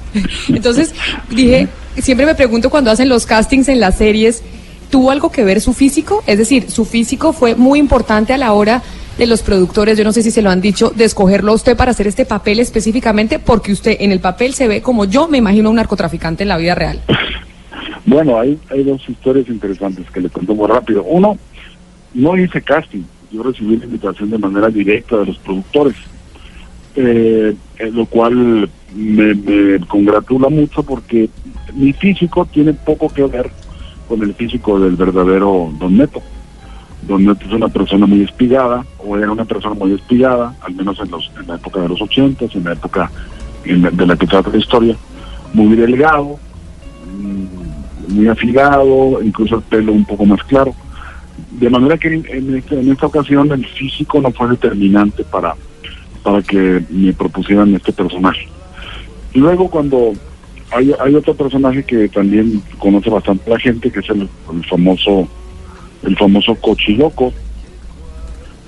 Entonces, 0.50 0.94
dije, 1.30 1.68
siempre 1.98 2.26
me 2.26 2.36
pregunto 2.36 2.70
cuando 2.70 2.92
hacen 2.92 3.10
los 3.10 3.26
castings 3.26 3.68
en 3.68 3.80
las 3.80 3.98
series, 3.98 4.44
¿tuvo 4.90 5.12
algo 5.12 5.32
que 5.32 5.44
ver 5.44 5.60
su 5.60 5.74
físico? 5.74 6.24
Es 6.28 6.38
decir, 6.38 6.70
su 6.70 6.86
físico 6.86 7.34
fue 7.34 7.56
muy 7.56 7.80
importante 7.80 8.34
a 8.34 8.38
la 8.38 8.54
hora 8.54 8.84
de 9.18 9.26
los 9.26 9.42
productores, 9.42 9.98
yo 9.98 10.04
no 10.04 10.12
sé 10.12 10.22
si 10.24 10.32
se 10.32 10.42
lo 10.42 10.50
han 10.50 10.62
dicho, 10.62 10.92
de 10.94 11.06
escogerlo 11.06 11.54
a 11.54 11.56
usted 11.56 11.78
para 11.78 11.92
hacer 11.92 12.08
este 12.08 12.26
papel 12.26 12.60
específicamente, 12.60 13.40
porque 13.40 13.72
usted 13.72 13.98
en 14.00 14.12
el 14.12 14.20
papel 14.20 14.54
se 14.54 14.68
ve 14.68 14.82
como 14.82 15.06
yo 15.06 15.28
me 15.28 15.38
imagino 15.38 15.70
a 15.70 15.72
un 15.72 15.78
narcotraficante 15.78 16.44
en 16.44 16.50
la 16.50 16.58
vida 16.58 16.76
real. 16.76 17.02
Bueno, 18.06 18.40
hay, 18.40 18.60
hay 18.70 18.84
dos 18.84 19.08
historias 19.08 19.48
interesantes 19.48 20.10
que 20.12 20.22
le 20.22 20.30
cuento 20.30 20.56
muy 20.56 20.68
rápido. 20.68 21.04
Uno, 21.04 21.38
no 22.14 22.38
hice 22.38 22.62
casting, 22.62 23.04
yo 23.32 23.44
recibí 23.44 23.78
la 23.78 23.86
invitación 23.86 24.30
de 24.30 24.38
manera 24.38 24.70
directa 24.70 25.18
de 25.18 25.26
los 25.26 25.38
productores, 25.40 25.96
eh, 26.96 27.56
eh, 27.78 27.92
lo 27.92 28.06
cual 28.06 28.70
me, 28.96 29.34
me 29.34 29.80
congratula 29.88 30.50
mucho 30.50 30.84
porque 30.84 31.30
mi 31.74 31.92
físico 31.94 32.46
tiene 32.46 32.74
poco 32.74 33.10
que 33.10 33.24
ver 33.24 33.52
con 34.08 34.22
el 34.22 34.34
físico 34.34 34.80
del 34.80 34.96
verdadero 34.96 35.72
Don 35.80 35.98
Neto. 35.98 36.22
Don 37.08 37.26
Neto 37.26 37.46
es 37.46 37.52
una 37.52 37.68
persona 37.68 38.06
muy 38.06 38.22
espigada, 38.22 38.86
o 39.00 39.18
era 39.18 39.32
una 39.32 39.46
persona 39.46 39.76
muy 39.76 39.94
espigada, 39.94 40.56
al 40.62 40.74
menos 40.76 41.00
en, 41.00 41.12
los, 41.12 41.32
en 41.40 41.48
la 41.48 41.56
época 41.56 41.82
de 41.82 41.90
los 41.90 42.02
ochentas, 42.02 42.56
en 42.56 42.64
la 42.64 42.74
época 42.74 43.12
de 43.66 44.06
la 44.06 44.16
que 44.16 44.28
trata 44.28 44.50
la 44.52 44.58
historia, 44.58 44.96
muy 45.54 45.76
delgado, 45.76 46.40
muy 48.08 48.28
afilado, 48.28 49.22
incluso 49.24 49.56
el 49.58 49.62
pelo 49.64 49.92
un 49.94 50.06
poco 50.06 50.26
más 50.26 50.44
claro. 50.44 50.74
De 51.52 51.70
manera 51.70 51.98
que 51.98 52.16
este- 52.16 52.80
en 52.80 52.92
esta 52.92 53.08
ocasión 53.08 53.52
el 53.52 53.66
físico 53.66 54.22
no 54.22 54.32
fue 54.32 54.50
determinante 54.50 55.24
para, 55.24 55.56
para 56.24 56.42
que 56.42 56.84
me 56.90 57.14
propusieran 57.14 57.74
este 57.76 57.92
personaje. 57.92 58.48
Luego 59.34 59.70
cuando 59.70 60.14
hay, 60.72 60.94
hay 61.00 61.16
otro 61.16 61.34
personaje 61.36 61.84
que 61.84 62.08
también 62.10 62.62
conoce 62.78 63.10
bastante 63.10 63.50
la 63.50 63.60
gente, 63.60 63.92
que 63.92 64.00
es 64.00 64.10
el, 64.10 64.28
el 64.54 64.66
famoso 64.66 65.28
el 66.04 66.16
famoso 66.18 66.54
Cochiloco, 66.56 67.34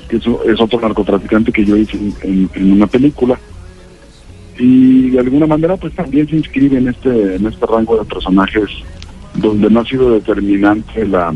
que 0.10 0.15
es, 0.17 0.24
es 0.48 0.60
otro 0.60 0.79
narcotraficante 0.82 1.51
que 1.51 1.63
yo 1.65 1.77
hice 1.77 1.98
en- 2.24 2.50
en 2.56 2.72
una 2.74 2.88
película. 2.88 3.39
Y 4.60 5.12
de 5.12 5.20
alguna 5.20 5.46
manera 5.46 5.77
pues 5.77 5.94
también 5.94 6.27
se 6.27 6.36
inscribe 6.38 6.77
en 6.79 6.88
este, 6.88 7.36
en 7.36 7.46
este 7.46 7.65
rango 7.67 7.98
de 7.98 8.06
personajes 8.06 8.63
donde 9.38 9.70
no 9.70 9.79
ha 9.79 9.86
sido 9.86 10.12
determinante 10.12 11.08
la, 11.08 11.34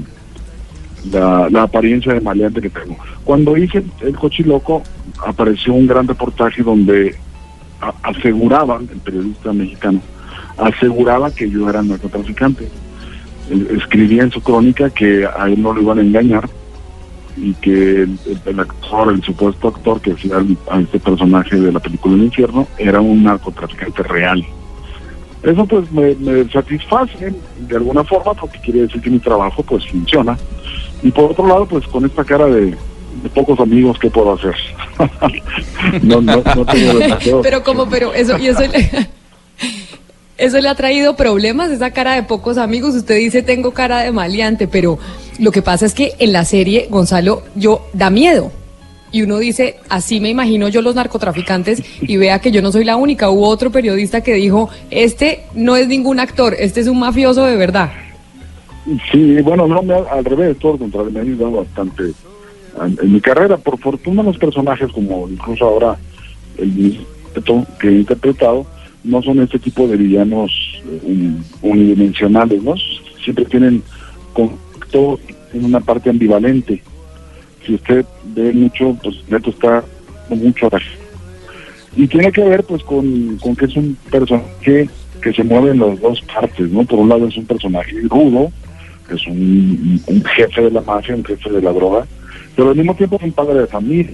la, 1.12 1.50
la 1.50 1.64
apariencia 1.64 2.14
de 2.14 2.22
maleante 2.22 2.62
que 2.62 2.70
tengo. 2.70 2.98
Cuando 3.24 3.56
hice 3.58 3.84
el 4.02 4.16
Cochiloco 4.16 4.84
apareció 5.26 5.74
un 5.74 5.88
gran 5.88 6.08
reportaje 6.08 6.64
donde 6.64 7.16
aseguraban, 8.04 8.88
el 8.92 9.00
periodista 9.00 9.54
mexicano, 9.54 10.02
aseguraba 10.58 11.32
que 11.32 11.50
yo 11.50 11.70
era 11.70 11.82
narcotraficante. 11.82 12.68
Escribía 13.72 14.24
en 14.24 14.32
su 14.32 14.42
crónica 14.42 14.90
que 14.90 15.26
a 15.26 15.48
él 15.48 15.62
no 15.62 15.74
lo 15.74 15.82
iban 15.82 16.00
a 16.00 16.02
engañar 16.02 16.50
y 17.38 17.54
que 17.56 18.04
el, 18.04 18.60
actor, 18.60 19.12
el 19.12 19.24
supuesto 19.24 19.70
actor 19.70 20.02
que 20.02 20.12
hacía 20.12 20.36
a 20.70 20.80
este 20.80 21.00
personaje 21.00 21.60
de 21.60 21.72
la 21.72 21.80
película 21.80 22.16
El 22.16 22.24
Infierno 22.24 22.68
era 22.78 23.02
un 23.02 23.24
narcotraficante 23.24 24.04
real. 24.04 24.46
Eso 25.44 25.66
pues 25.66 25.92
me, 25.92 26.14
me 26.16 26.48
satisface 26.50 27.34
de 27.60 27.76
alguna 27.76 28.04
forma 28.04 28.34
porque 28.34 28.60
quiere 28.60 28.82
decir 28.82 29.02
que 29.02 29.10
mi 29.10 29.20
trabajo 29.20 29.64
pues 29.64 29.88
funciona. 29.88 30.38
Y 31.02 31.12
por 31.12 31.32
otro 31.32 31.48
lado 31.48 31.66
pues 31.66 31.88
con 31.88 32.06
esta 32.06 32.24
cara 32.24 32.46
de, 32.46 32.76
de 33.24 33.30
pocos 33.34 33.60
amigos, 33.60 33.98
¿qué 34.00 34.10
puedo 34.10 34.34
hacer? 34.34 34.56
no, 36.04 36.22
no, 36.22 36.38
no 36.38 36.66
tengo 36.66 36.94
demasiado. 37.00 37.42
Pero 37.42 37.64
como, 37.64 37.90
pero 37.90 38.14
eso, 38.14 38.38
y 38.38 38.48
eso 38.48 38.62
le, 38.62 38.90
eso 40.38 40.60
le 40.60 40.70
ha 40.70 40.76
traído 40.76 41.16
problemas, 41.16 41.72
esa 41.72 41.92
cara 41.92 42.14
de 42.16 42.24
pocos 42.24 42.58
amigos. 42.58 42.96
Usted 42.96 43.18
dice 43.18 43.42
tengo 43.42 43.72
cara 43.72 44.02
de 44.02 44.12
maleante, 44.12 44.68
pero 44.68 45.00
lo 45.40 45.52
que 45.52 45.62
pasa 45.62 45.86
es 45.86 45.94
que 45.94 46.14
en 46.20 46.34
la 46.34 46.46
serie, 46.46 46.88
Gonzalo, 46.90 47.44
yo 47.56 47.88
da 47.94 48.10
miedo. 48.10 48.52
Y 49.12 49.24
uno 49.24 49.40
dice, 49.40 49.76
así 49.90 50.20
me 50.20 50.30
imagino 50.30 50.70
yo 50.70 50.82
los 50.82 50.96
narcotraficantes 50.96 51.84
y 52.02 52.18
vea 52.18 52.40
que 52.40 52.52
yo 52.52 52.62
no 52.62 52.72
soy 52.72 52.86
la 52.86 52.96
única. 52.96 53.30
Hubo 53.30 53.48
otro 53.48 53.70
periodista 53.72 54.22
que 54.22 54.34
dijo, 54.36 54.70
este 54.90 55.44
no 55.54 55.76
es 55.76 55.88
ningún 55.88 56.20
actor, 56.20 56.56
este 56.58 56.80
es 56.80 56.88
un 56.88 57.00
mafioso 57.00 57.46
de 57.46 57.58
verdad. 57.58 57.92
Sí, 59.12 59.38
bueno, 59.42 59.68
no, 59.68 59.82
al 60.10 60.26
revés, 60.26 60.58
todo 60.58 60.74
lo 60.74 60.78
contrario, 60.80 61.12
me 61.12 61.20
ha 61.20 61.24
ayudado 61.24 61.52
bastante 61.52 62.04
en, 63.02 63.14
mi 63.14 63.20
carrera. 63.22 63.58
Por 63.58 63.78
fortuna 63.80 64.24
los 64.24 64.38
personajes, 64.38 64.90
como 64.92 65.28
incluso 65.30 65.66
ahora 65.66 65.98
el 66.58 67.00
que 67.80 67.88
he 67.88 67.92
interpretado, 67.92 68.66
no 69.04 69.22
son 69.22 69.42
este 69.42 69.60
tipo 69.60 69.88
de 69.88 69.98
villanos 69.98 70.52
eh, 70.86 71.00
un- 71.04 71.44
unidimensionales, 71.62 72.62
¿no? 72.64 72.76
Siempre 73.24 73.46
tienen 73.46 73.84
conflicto 74.34 75.20
en 75.54 75.66
una 75.66 75.80
parte 75.80 76.10
ambivalente. 76.10 76.82
Si 77.66 77.76
usted 77.76 78.06
ve 78.36 78.52
mucho, 78.54 78.98
pues 79.04 79.16
Neto 79.30 79.50
está 79.52 79.84
con 80.28 80.40
mucho 80.40 80.70
coraje. 80.70 80.92
Y 81.96 82.08
tiene 82.08 82.32
que 82.32 82.44
ver 82.44 82.64
pues 82.64 82.84
con, 82.84 83.38
con 83.38 83.56
que 83.56 83.66
es 83.66 83.76
un 83.76 83.98
personaje 84.10 84.90
que 85.22 85.34
se 85.34 85.44
mueve 85.44 85.72
en 85.72 85.80
las 85.80 86.00
dos 86.00 86.22
partes, 86.22 86.70
¿no? 86.70 86.84
Por 86.84 87.00
un 87.00 87.10
lado 87.10 87.28
es 87.28 87.38
un 87.38 87.46
personaje 87.46 87.96
rudo, 88.10 88.52
que 89.08 89.16
es 89.16 89.28
un, 89.28 90.02
jefe 90.36 90.62
de 90.62 90.72
la 90.72 90.82
mafia, 90.82 91.16
un 91.16 91.24
jefe 91.24 91.50
de 91.50 91.62
la 91.62 91.72
droga, 91.72 92.06
pero 92.56 92.70
al 92.70 92.76
mismo 92.76 92.96
tiempo 92.96 93.18
es 93.18 93.24
un 93.24 93.32
padre 93.32 93.60
de 93.60 93.68
familia, 93.68 94.14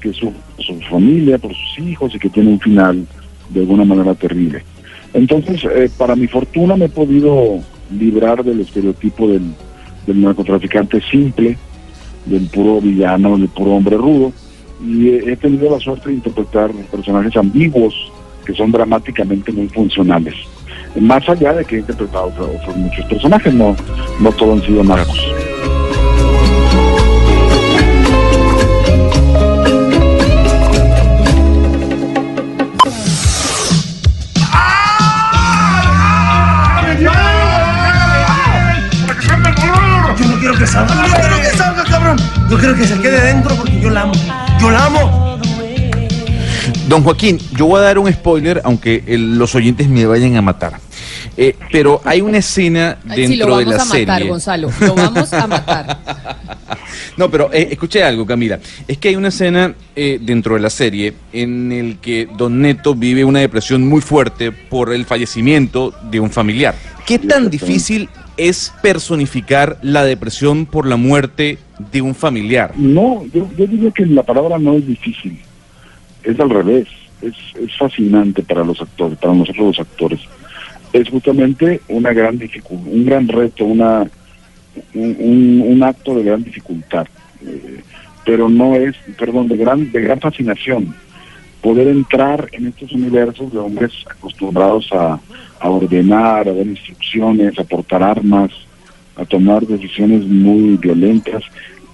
que 0.00 0.12
su, 0.12 0.32
su 0.58 0.80
familia, 0.88 1.38
por 1.38 1.52
sus 1.54 1.86
hijos 1.86 2.14
y 2.14 2.18
que 2.18 2.30
tiene 2.30 2.50
un 2.50 2.60
final 2.60 3.06
de 3.50 3.60
alguna 3.60 3.84
manera 3.84 4.14
terrible. 4.14 4.62
Entonces, 5.12 5.62
eh, 5.64 5.90
para 5.96 6.16
mi 6.16 6.26
fortuna 6.26 6.76
me 6.76 6.86
he 6.86 6.88
podido 6.88 7.58
librar 7.90 8.44
del 8.44 8.60
estereotipo 8.60 9.28
del, 9.28 9.42
del 10.06 10.22
narcotraficante 10.22 11.00
simple, 11.02 11.58
del 12.26 12.46
puro 12.46 12.80
villano, 12.80 13.36
del 13.36 13.48
puro 13.48 13.72
hombre 13.72 13.96
rudo, 13.96 14.32
y 14.84 15.08
he, 15.08 15.32
he 15.32 15.36
tenido 15.36 15.70
la 15.70 15.80
suerte 15.80 16.08
de 16.08 16.16
interpretar 16.16 16.72
personajes 16.90 17.36
ambiguos 17.36 17.94
que 18.44 18.54
son 18.54 18.72
dramáticamente 18.72 19.52
muy 19.52 19.68
funcionales. 19.68 20.34
Más 20.98 21.28
allá 21.28 21.52
de 21.52 21.64
que 21.64 21.76
he 21.76 21.80
interpretado 21.80 22.26
otros, 22.26 22.76
muchos 22.76 23.04
personajes, 23.06 23.54
no, 23.54 23.76
no 24.20 24.32
todos 24.32 24.60
han 24.60 24.66
sido 24.66 24.82
narcos. 24.82 25.20
Salga. 39.30 40.14
Yo 40.16 40.26
no 40.26 40.38
quiero 40.38 40.54
que 40.58 40.66
salga, 40.66 41.39
cabrón. 42.16 42.48
Yo 42.50 42.58
quiero 42.58 42.74
que 42.76 42.86
se 42.86 42.98
quede 43.00 43.20
dentro 43.20 43.54
porque 43.56 43.80
yo 43.80 43.90
la 43.90 44.02
amo. 44.02 44.12
Yo 44.60 44.70
la 44.70 44.86
amo. 44.86 45.40
Don 46.88 47.04
Joaquín, 47.04 47.38
yo 47.56 47.66
voy 47.66 47.78
a 47.78 47.82
dar 47.84 47.98
un 47.98 48.12
spoiler, 48.12 48.60
aunque 48.64 49.04
el- 49.06 49.38
los 49.38 49.54
oyentes 49.54 49.88
me 49.88 50.06
vayan 50.06 50.36
a 50.36 50.42
matar. 50.42 50.80
Eh, 51.36 51.54
pero 51.70 52.00
hay 52.04 52.20
una 52.20 52.38
escena 52.38 52.98
dentro 53.04 53.26
sí, 53.28 53.36
lo 53.36 53.58
de 53.58 53.64
vamos 53.64 53.66
la 53.76 53.82
a 53.82 53.84
matar, 53.84 54.16
serie. 54.18 54.28
Gonzalo. 54.28 54.70
Lo 54.80 54.94
vamos 54.94 55.32
a 55.32 55.46
matar. 55.46 55.98
No, 57.16 57.30
pero 57.30 57.50
eh, 57.52 57.68
escuché 57.72 58.02
algo, 58.02 58.24
Camila. 58.24 58.58
Es 58.88 58.96
que 58.96 59.08
hay 59.08 59.16
una 59.16 59.28
escena 59.28 59.74
eh, 59.94 60.18
dentro 60.22 60.54
de 60.54 60.60
la 60.60 60.70
serie 60.70 61.12
en 61.32 61.70
el 61.70 61.98
que 61.98 62.26
Don 62.36 62.60
Neto 62.62 62.94
vive 62.94 63.24
una 63.24 63.40
depresión 63.40 63.86
muy 63.86 64.00
fuerte 64.00 64.52
por 64.52 64.92
el 64.92 65.04
fallecimiento 65.04 65.92
de 66.10 66.18
un 66.20 66.30
familiar. 66.30 66.74
¿Qué 67.06 67.18
tan 67.18 67.50
difícil 67.50 68.08
es 68.48 68.72
personificar 68.82 69.78
la 69.82 70.04
depresión 70.04 70.66
por 70.66 70.86
la 70.86 70.96
muerte 70.96 71.58
de 71.92 72.00
un 72.00 72.14
familiar? 72.14 72.72
No, 72.76 73.24
yo, 73.32 73.48
yo 73.56 73.66
diría 73.66 73.90
que 73.90 74.06
la 74.06 74.22
palabra 74.22 74.58
no 74.58 74.74
es 74.74 74.86
difícil, 74.86 75.38
es 76.22 76.40
al 76.40 76.50
revés, 76.50 76.88
es, 77.20 77.34
es 77.62 77.76
fascinante 77.76 78.42
para 78.42 78.64
los 78.64 78.80
actores, 78.80 79.18
para 79.18 79.34
nosotros 79.34 79.66
los 79.66 79.80
actores. 79.80 80.20
Es 80.92 81.08
justamente 81.08 81.80
una 81.88 82.12
gran 82.12 82.38
dificultad, 82.38 82.86
un 82.86 83.04
gran 83.04 83.28
reto, 83.28 83.64
una 83.64 84.10
un, 84.94 85.82
acto 85.82 86.14
de 86.14 86.22
gran 86.22 86.42
dificultad, 86.42 87.06
eh, 87.44 87.82
pero 88.24 88.48
no 88.48 88.74
es, 88.74 88.94
perdón, 89.18 89.48
de 89.48 89.56
gran 89.56 89.90
de 89.90 90.00
gran 90.00 90.20
fascinación. 90.20 90.94
Poder 91.62 91.88
entrar 91.88 92.48
en 92.52 92.68
estos 92.68 92.92
universos 92.92 93.52
de 93.52 93.58
hombres 93.58 93.92
acostumbrados 94.08 94.88
a, 94.92 95.20
a 95.60 95.68
ordenar, 95.68 96.48
a 96.48 96.54
dar 96.54 96.66
instrucciones, 96.66 97.58
a 97.58 97.64
portar 97.64 98.02
armas, 98.02 98.50
a 99.16 99.24
tomar 99.24 99.66
decisiones 99.66 100.24
muy 100.24 100.76
violentas 100.78 101.42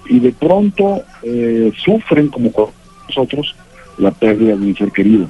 y 0.09 0.21
de 0.21 0.33
pronto 0.33 1.03
eh, 1.23 1.73
sufren 1.85 2.29
como 2.29 2.53
nosotros 3.09 3.55
la 3.99 4.11
pérdida 4.13 4.57
de 4.57 4.67
un 4.67 4.77
ser 4.77 4.93
querido. 4.93 5.29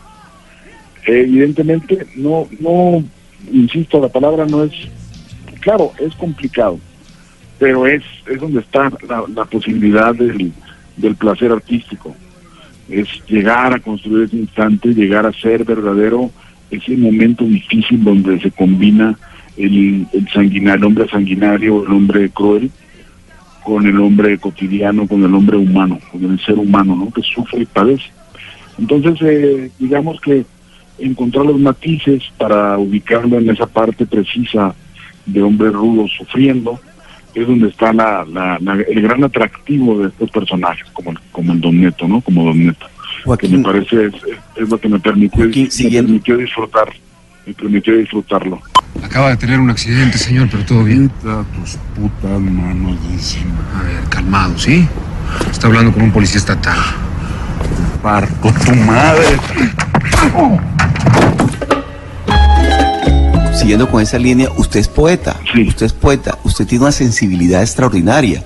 Eh, 1.06 1.22
evidentemente, 1.22 2.06
no, 2.16 2.46
no, 2.60 3.02
insisto, 3.50 4.00
la 4.00 4.08
palabra 4.08 4.44
no 4.44 4.64
es, 4.64 4.72
claro, 5.60 5.92
es 5.98 6.14
complicado, 6.16 6.78
pero 7.58 7.86
es, 7.86 8.02
es 8.26 8.40
donde 8.40 8.60
está 8.60 8.90
la, 9.08 9.24
la 9.34 9.44
posibilidad 9.44 10.14
del, 10.14 10.52
del 10.96 11.16
placer 11.16 11.52
artístico. 11.52 12.14
Es 12.88 13.08
llegar 13.28 13.74
a 13.74 13.80
construir 13.80 14.26
ese 14.26 14.36
instante, 14.36 14.94
llegar 14.94 15.26
a 15.26 15.32
ser 15.32 15.64
verdadero 15.64 16.30
ese 16.70 16.96
momento 16.96 17.44
difícil 17.44 18.02
donde 18.02 18.40
se 18.40 18.50
combina 18.50 19.18
el, 19.56 20.06
el 20.12 20.28
sanguinario, 20.28 20.74
el 20.78 20.84
hombre 20.84 21.08
sanguinario, 21.08 21.84
el 21.84 21.92
hombre 21.92 22.30
cruel, 22.30 22.70
con 23.64 23.86
el 23.86 23.98
hombre 24.00 24.38
cotidiano, 24.38 25.08
con 25.08 25.24
el 25.24 25.34
hombre 25.34 25.56
humano, 25.56 25.98
con 26.12 26.24
el 26.24 26.38
ser 26.40 26.58
humano, 26.58 26.94
¿no? 26.94 27.10
Que 27.10 27.22
sufre 27.22 27.62
y 27.62 27.66
padece. 27.66 28.10
Entonces, 28.78 29.18
eh, 29.22 29.70
digamos 29.78 30.20
que 30.20 30.44
encontrar 30.98 31.46
los 31.46 31.58
matices 31.58 32.22
para 32.38 32.78
ubicarlo 32.78 33.38
en 33.38 33.50
esa 33.50 33.66
parte 33.66 34.06
precisa 34.06 34.74
de 35.26 35.42
hombre 35.42 35.70
rudo 35.70 36.06
sufriendo 36.08 36.78
es 37.42 37.46
donde 37.46 37.68
está 37.68 37.92
la, 37.92 38.24
la- 38.24 38.58
la- 38.60 38.82
el 38.88 39.02
gran 39.02 39.22
atractivo 39.24 39.98
de 40.00 40.08
estos 40.08 40.30
personajes, 40.30 40.86
como 40.92 41.10
el 41.12 41.18
como 41.32 41.52
el 41.52 41.60
Don 41.60 41.80
Neto, 41.80 42.08
¿no? 42.08 42.20
Como 42.20 42.44
Don 42.44 42.66
Neto. 42.66 42.86
Que 43.38 43.48
me 43.48 43.58
parece 43.62 44.06
es, 44.06 44.14
es 44.56 44.68
lo 44.68 44.78
que 44.78 44.88
me 44.88 45.00
permitió, 45.00 45.44
me 45.46 45.90
permitió 45.90 46.36
disfrutar, 46.36 46.88
me 47.46 47.52
permitió 47.54 47.96
disfrutarlo. 47.96 48.60
Acaba 49.02 49.30
de 49.30 49.36
tener 49.36 49.58
un 49.60 49.68
accidente, 49.70 50.16
señor, 50.16 50.48
pero 50.50 50.64
todo 50.64 50.84
bien. 50.84 51.08
Quita 51.08 51.44
tus 51.54 51.76
putas 51.94 52.40
manos 52.40 53.02
de 53.08 53.14
encima. 53.14 53.54
A 53.78 53.82
ver, 53.82 54.00
calmado, 54.08 54.56
¿sí? 54.58 54.88
Está 55.50 55.66
hablando 55.66 55.92
con 55.92 56.02
un 56.02 56.12
policía 56.12 56.38
estatal. 56.38 56.78
Parto 58.02 58.52
tu 58.64 58.74
madre. 58.76 59.36
Siguiendo 63.56 63.88
con 63.88 64.02
esa 64.02 64.18
línea, 64.18 64.50
usted 64.58 64.80
es 64.80 64.88
poeta. 64.88 65.40
Usted 65.66 65.86
es 65.86 65.92
poeta. 65.92 66.38
Usted 66.44 66.66
tiene 66.66 66.84
una 66.84 66.92
sensibilidad 66.92 67.62
extraordinaria. 67.62 68.44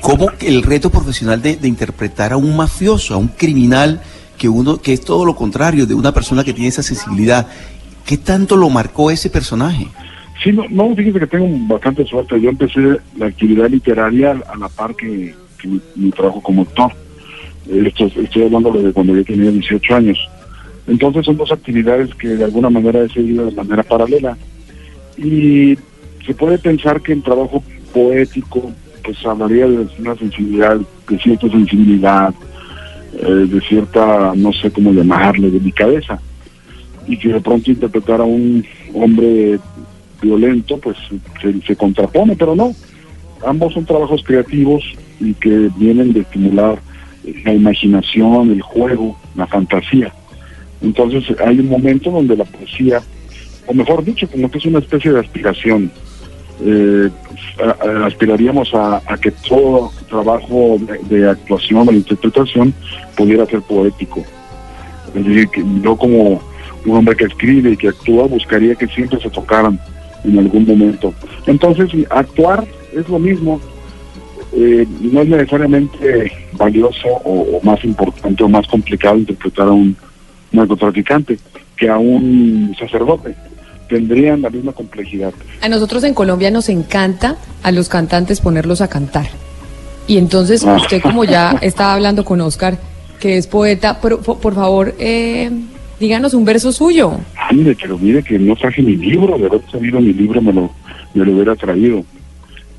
¿Cómo 0.00 0.30
el 0.40 0.62
reto 0.62 0.88
profesional 0.90 1.42
de, 1.42 1.56
de 1.56 1.68
interpretar 1.68 2.32
a 2.32 2.38
un 2.38 2.56
mafioso, 2.56 3.14
a 3.14 3.18
un 3.18 3.28
criminal, 3.28 4.00
que 4.38 4.48
uno, 4.48 4.78
que 4.80 4.94
es 4.94 5.02
todo 5.02 5.26
lo 5.26 5.36
contrario 5.36 5.84
de 5.84 5.92
una 5.92 6.12
persona 6.12 6.42
que 6.42 6.54
tiene 6.54 6.68
esa 6.68 6.82
sensibilidad, 6.82 7.46
¿qué 8.06 8.16
tanto 8.16 8.56
lo 8.56 8.70
marcó 8.70 9.10
ese 9.10 9.28
personaje? 9.28 9.86
Sí, 10.42 10.50
no, 10.50 10.64
no 10.70 10.96
fíjese 10.96 11.20
que 11.20 11.26
tengo 11.26 11.46
bastante 11.68 12.06
suerte. 12.06 12.40
Yo 12.40 12.48
empecé 12.48 12.80
la 13.18 13.26
actividad 13.26 13.68
literaria 13.68 14.30
a 14.30 14.56
la 14.56 14.70
par 14.70 14.96
que, 14.96 15.34
que 15.60 15.68
mi, 15.68 15.80
mi 15.94 16.10
trabajo 16.10 16.40
como 16.40 16.62
actor. 16.62 16.90
Esto, 17.68 18.06
estoy 18.06 18.44
hablando 18.44 18.72
de 18.72 18.90
cuando 18.94 19.14
yo 19.14 19.22
tenía 19.22 19.50
18 19.50 19.94
años. 19.94 20.18
Entonces 20.90 21.24
son 21.24 21.36
dos 21.36 21.52
actividades 21.52 22.12
que 22.16 22.28
de 22.28 22.44
alguna 22.44 22.68
manera 22.68 23.04
he 23.04 23.08
seguido 23.08 23.46
de 23.46 23.52
manera 23.52 23.84
paralela. 23.84 24.36
Y 25.16 25.78
se 26.26 26.34
puede 26.34 26.58
pensar 26.58 27.00
que 27.00 27.12
el 27.12 27.22
trabajo 27.22 27.62
poético 27.94 28.72
pues 29.04 29.24
hablaría 29.24 29.68
de 29.68 29.86
una 30.00 30.16
sensibilidad, 30.16 30.80
de 31.08 31.18
cierta 31.18 31.48
sensibilidad, 31.48 32.34
eh, 33.22 33.24
de 33.24 33.60
cierta, 33.60 34.32
no 34.34 34.52
sé 34.52 34.72
cómo 34.72 34.92
llamarle, 34.92 35.50
delicadeza. 35.50 36.20
Y 37.06 37.16
que 37.16 37.28
de 37.28 37.40
pronto 37.40 37.70
interpretar 37.70 38.20
a 38.20 38.24
un 38.24 38.64
hombre 38.92 39.60
violento, 40.20 40.76
pues 40.78 40.96
se, 41.40 41.60
se 41.62 41.76
contrapone, 41.76 42.34
pero 42.34 42.56
no. 42.56 42.74
Ambos 43.46 43.74
son 43.74 43.86
trabajos 43.86 44.24
creativos 44.24 44.82
y 45.20 45.34
que 45.34 45.70
vienen 45.76 46.12
de 46.12 46.20
estimular 46.20 46.80
la 47.44 47.54
imaginación, 47.54 48.50
el 48.50 48.60
juego, 48.60 49.16
la 49.36 49.46
fantasía. 49.46 50.12
Entonces 50.82 51.24
hay 51.44 51.60
un 51.60 51.68
momento 51.68 52.10
donde 52.10 52.36
la 52.36 52.44
poesía, 52.44 53.02
o 53.66 53.74
mejor 53.74 54.04
dicho, 54.04 54.28
como 54.28 54.50
que 54.50 54.58
es 54.58 54.66
una 54.66 54.78
especie 54.78 55.12
de 55.12 55.20
aspiración. 55.20 55.90
Eh, 56.62 57.08
aspiraríamos 58.04 58.70
a, 58.74 59.00
que 59.20 59.30
todo 59.30 59.90
trabajo 60.08 60.78
de, 60.80 61.16
de 61.16 61.30
actuación 61.30 61.88
o 61.88 61.90
de 61.90 61.98
interpretación 61.98 62.74
pudiera 63.16 63.46
ser 63.46 63.62
poético. 63.62 64.24
Es 65.14 65.24
decir, 65.24 65.48
que 65.48 65.64
yo 65.82 65.96
como 65.96 66.40
un 66.86 66.96
hombre 66.96 67.16
que 67.16 67.24
escribe 67.24 67.72
y 67.72 67.76
que 67.76 67.88
actúa 67.88 68.26
buscaría 68.26 68.74
que 68.74 68.86
siempre 68.88 69.20
se 69.20 69.30
tocaran 69.30 69.78
en 70.24 70.38
algún 70.38 70.66
momento. 70.66 71.14
Entonces, 71.46 71.90
actuar 72.10 72.66
es 72.92 73.08
lo 73.08 73.18
mismo, 73.18 73.60
eh, 74.52 74.86
no 75.00 75.22
es 75.22 75.28
necesariamente 75.28 76.32
valioso 76.52 77.08
o, 77.24 77.56
o 77.56 77.60
más 77.62 77.82
importante 77.84 78.42
o 78.42 78.48
más 78.48 78.66
complicado 78.66 79.16
interpretar 79.16 79.68
a 79.68 79.72
un 79.72 79.96
narcotraficante 80.52 81.38
que 81.76 81.88
a 81.88 81.98
un 81.98 82.74
sacerdote. 82.78 83.34
Tendrían 83.88 84.42
la 84.42 84.50
misma 84.50 84.72
complejidad. 84.72 85.32
A 85.62 85.68
nosotros 85.68 86.04
en 86.04 86.14
Colombia 86.14 86.50
nos 86.50 86.68
encanta 86.68 87.36
a 87.62 87.72
los 87.72 87.88
cantantes 87.88 88.40
ponerlos 88.40 88.80
a 88.80 88.88
cantar. 88.88 89.26
Y 90.06 90.18
entonces 90.18 90.64
Ah. 90.64 90.76
usted 90.76 91.00
como 91.02 91.24
ya 91.24 91.50
estaba 91.60 91.94
hablando 91.94 92.24
con 92.24 92.40
Oscar, 92.40 92.78
que 93.18 93.36
es 93.36 93.46
poeta, 93.46 94.00
por, 94.00 94.20
por- 94.20 94.54
favor, 94.54 94.94
eh, 94.98 95.50
díganos 95.98 96.34
un 96.34 96.44
verso 96.44 96.70
suyo. 96.72 97.12
Ah, 97.36 97.52
mire, 97.52 97.76
pero 97.80 97.98
mire 97.98 98.22
que 98.22 98.38
no 98.38 98.54
traje 98.56 98.80
mi 98.82 98.96
libro, 98.96 99.36
de 99.38 99.46
haber 99.46 99.60
sabido 99.70 100.00
mi 100.00 100.12
libro 100.12 100.40
me 100.40 100.52
lo, 100.52 100.70
me 101.14 101.24
lo 101.24 101.32
hubiera 101.32 101.54
traído, 101.56 102.04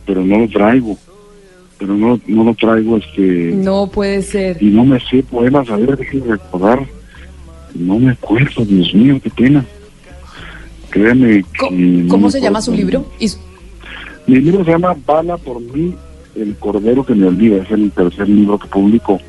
pero 0.06 0.24
no 0.26 0.40
lo 0.40 0.48
traigo, 0.48 0.98
pero 1.78 1.94
no, 1.96 2.20
no 2.26 2.44
lo 2.44 2.54
traigo 2.56 2.98
este 2.98 3.52
No 3.54 3.88
puede 3.88 4.22
ser. 4.24 4.58
y 4.64 4.68
no 4.72 4.84
me 4.86 5.00
sé 5.00 5.24
poemas, 5.24 5.70
a 5.70 5.76
ver, 5.76 5.98
déjeme 5.98 6.26
recordar, 6.32 6.86
no 7.76 8.00
me 8.00 8.12
acuerdo, 8.12 8.66
Dios 8.66 8.94
mío, 8.94 9.20
qué 9.24 9.30
pena. 9.30 9.66
No 10.96 12.10
¿Cómo 12.10 12.28
me 12.28 12.32
se 12.32 12.42
llama 12.42 12.62
su 12.62 12.74
libro? 12.74 13.06
Y 13.20 13.28
Mi 14.28 14.40
libro 14.40 14.64
se 14.66 14.72
llama 14.72 14.96
Bala 15.06 15.38
por 15.38 15.62
mí, 15.62 15.96
el 16.36 16.56
cordero 16.58 17.06
que 17.06 17.16
me 17.16 17.28
olvida, 17.28 17.64
es 17.64 17.72
el 17.72 17.92
tercer 17.92 18.28
libro 18.28 18.60
que 18.60 18.68
publico. 18.68 19.20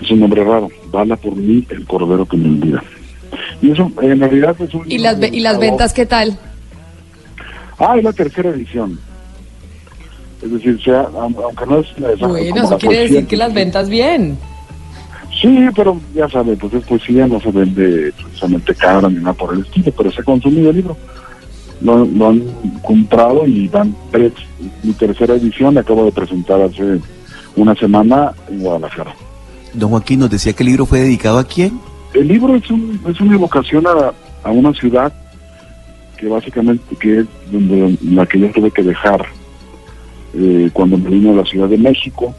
Es 0.00 0.10
un 0.10 0.20
nombre 0.20 0.42
raro, 0.44 0.68
Bala 0.90 1.16
por 1.16 1.36
mí, 1.36 1.66
el 1.70 1.86
cordero 1.86 2.26
que 2.26 2.36
me 2.36 2.48
olvida. 2.48 2.82
Y 3.60 3.70
eso 3.70 3.90
en 4.02 4.20
realidad 4.20 4.56
es 4.58 4.72
un 4.74 4.90
¿Y 4.90 4.98
las, 4.98 5.18
¿Y 5.32 5.40
las 5.40 5.58
ventas 5.58 5.92
qué 5.92 6.06
tal? 6.06 6.38
Ah, 7.78 7.96
es 7.98 8.04
la 8.04 8.12
tercera 8.12 8.50
edición. 8.50 8.98
Es 10.42 10.50
decir, 10.50 10.80
sea, 10.82 11.02
aun- 11.14 11.36
aunque 11.42 11.66
no 11.66 11.80
es 11.80 12.18
Bueno, 12.18 12.36
eso 12.64 12.78
quiere 12.78 13.00
decir 13.00 13.26
que 13.26 13.36
las 13.36 13.52
ventas 13.52 13.88
bien. 13.88 14.38
Sí, 15.40 15.66
pero 15.74 16.00
ya 16.14 16.28
sabe, 16.28 16.56
pues 16.56 16.72
es 16.74 16.84
poesía, 16.84 17.26
no 17.26 17.40
se 17.40 17.50
vende 17.50 18.12
precisamente 18.12 18.74
cara 18.74 19.08
ni 19.08 19.16
nada 19.16 19.34
por 19.34 19.54
el 19.54 19.60
estilo, 19.60 19.92
pero 19.96 20.10
se 20.10 20.20
ha 20.20 20.24
consumido 20.24 20.70
el 20.70 20.76
libro. 20.76 20.96
Lo, 21.82 22.06
lo 22.06 22.28
han 22.28 22.42
comprado 22.82 23.46
y 23.46 23.68
van 23.68 23.94
tres. 24.10 24.32
Mi 24.82 24.92
tercera 24.94 25.34
edición 25.34 25.74
la 25.74 25.82
acabo 25.82 26.06
de 26.06 26.12
presentar 26.12 26.60
hace 26.62 27.00
una 27.54 27.74
semana 27.74 28.32
en 28.48 28.60
Guadalajara. 28.60 29.14
Don 29.74 29.90
Joaquín 29.90 30.20
nos 30.20 30.30
decía 30.30 30.54
que 30.54 30.62
el 30.62 30.68
libro 30.70 30.86
fue 30.86 31.00
dedicado 31.00 31.38
a 31.38 31.44
quién. 31.44 31.78
El 32.14 32.28
libro 32.28 32.54
es, 32.54 32.70
un, 32.70 32.98
es 33.06 33.20
una 33.20 33.34
evocación 33.34 33.86
a, 33.86 34.14
a 34.42 34.50
una 34.50 34.72
ciudad 34.72 35.12
que 36.16 36.28
básicamente 36.28 36.96
que 36.96 37.20
es 37.20 37.26
donde, 37.52 37.98
la 38.02 38.24
que 38.24 38.38
yo 38.38 38.50
tuve 38.52 38.70
que 38.70 38.82
dejar 38.82 39.26
eh, 40.34 40.70
cuando 40.72 40.96
me 40.96 41.10
vine 41.10 41.30
a 41.30 41.34
la 41.34 41.44
Ciudad 41.44 41.68
de 41.68 41.76
México 41.76 42.34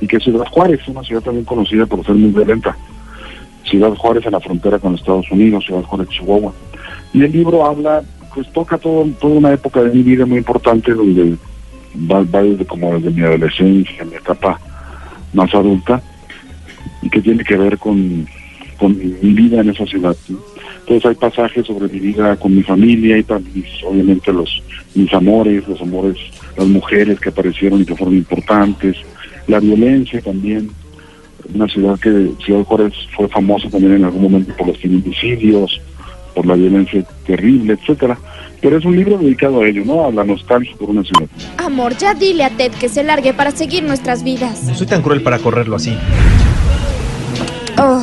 y 0.00 0.06
que 0.06 0.20
Ciudad 0.20 0.46
Juárez, 0.50 0.80
una 0.88 1.02
ciudad 1.02 1.22
también 1.22 1.44
conocida 1.44 1.86
por 1.86 2.04
ser 2.04 2.14
muy 2.14 2.30
violenta. 2.30 2.76
Ciudad 3.64 3.94
Juárez 3.94 4.24
en 4.26 4.32
la 4.32 4.40
frontera 4.40 4.78
con 4.78 4.94
Estados 4.94 5.30
Unidos, 5.30 5.64
Ciudad 5.64 5.82
Juárez, 5.82 6.08
Chihuahua. 6.08 6.52
Y 7.12 7.24
el 7.24 7.32
libro 7.32 7.64
habla, 7.64 8.02
pues 8.34 8.50
toca 8.52 8.78
todo, 8.78 9.06
toda 9.20 9.34
una 9.34 9.52
época 9.52 9.82
de 9.82 9.90
mi 9.90 10.02
vida 10.02 10.26
muy 10.26 10.38
importante 10.38 10.92
donde 10.92 11.36
va, 12.10 12.22
va 12.22 12.42
desde 12.42 12.64
como 12.64 12.94
desde 12.94 13.10
mi 13.10 13.22
adolescencia, 13.22 14.04
mi 14.04 14.14
etapa 14.14 14.60
más 15.32 15.52
adulta 15.54 16.00
y 17.02 17.10
que 17.10 17.20
tiene 17.20 17.44
que 17.44 17.56
ver 17.56 17.78
con, 17.78 18.26
con 18.78 18.96
mi 18.96 19.32
vida 19.32 19.60
en 19.60 19.70
esa 19.70 19.86
ciudad. 19.86 20.16
Entonces 20.80 21.06
hay 21.06 21.14
pasajes 21.16 21.66
sobre 21.66 21.88
mi 21.88 21.98
vida 21.98 22.36
con 22.36 22.54
mi 22.54 22.62
familia 22.62 23.18
y 23.18 23.24
también 23.24 23.64
obviamente 23.84 24.32
los 24.32 24.62
mis 24.94 25.12
amores, 25.12 25.66
los 25.68 25.80
amores, 25.80 26.16
las 26.56 26.66
mujeres 26.66 27.18
que 27.20 27.28
aparecieron 27.28 27.82
y 27.82 27.84
que 27.84 27.96
fueron 27.96 28.16
importantes, 28.16 28.96
la 29.46 29.60
violencia 29.60 30.20
también. 30.20 30.70
Una 31.54 31.68
ciudad 31.68 31.98
que 32.00 32.32
Ciudad 32.44 32.64
Juárez 32.64 32.92
fue 33.14 33.28
famosa 33.28 33.68
también 33.70 33.94
en 33.94 34.04
algún 34.04 34.22
momento 34.22 34.52
por 34.56 34.66
los 34.68 34.78
feminicidios, 34.78 35.80
por 36.34 36.44
la 36.46 36.54
violencia 36.54 37.04
terrible, 37.24 37.74
etcétera. 37.74 38.18
Pero 38.60 38.78
es 38.78 38.84
un 38.84 38.96
libro 38.96 39.18
dedicado 39.18 39.60
a 39.60 39.68
ello, 39.68 39.84
¿no? 39.84 40.06
A 40.06 40.10
la 40.10 40.24
nostalgia 40.24 40.74
por 40.78 40.90
una 40.90 41.04
ciudad. 41.04 41.28
Amor, 41.58 41.96
ya 41.96 42.14
dile 42.14 42.42
a 42.44 42.50
Ted 42.50 42.72
que 42.72 42.88
se 42.88 43.04
largue 43.04 43.32
para 43.32 43.52
seguir 43.52 43.84
nuestras 43.84 44.24
vidas. 44.24 44.64
No 44.64 44.74
soy 44.74 44.86
tan 44.86 45.02
cruel 45.02 45.22
para 45.22 45.38
correrlo 45.38 45.76
así. 45.76 45.96
Oh, 47.78 48.02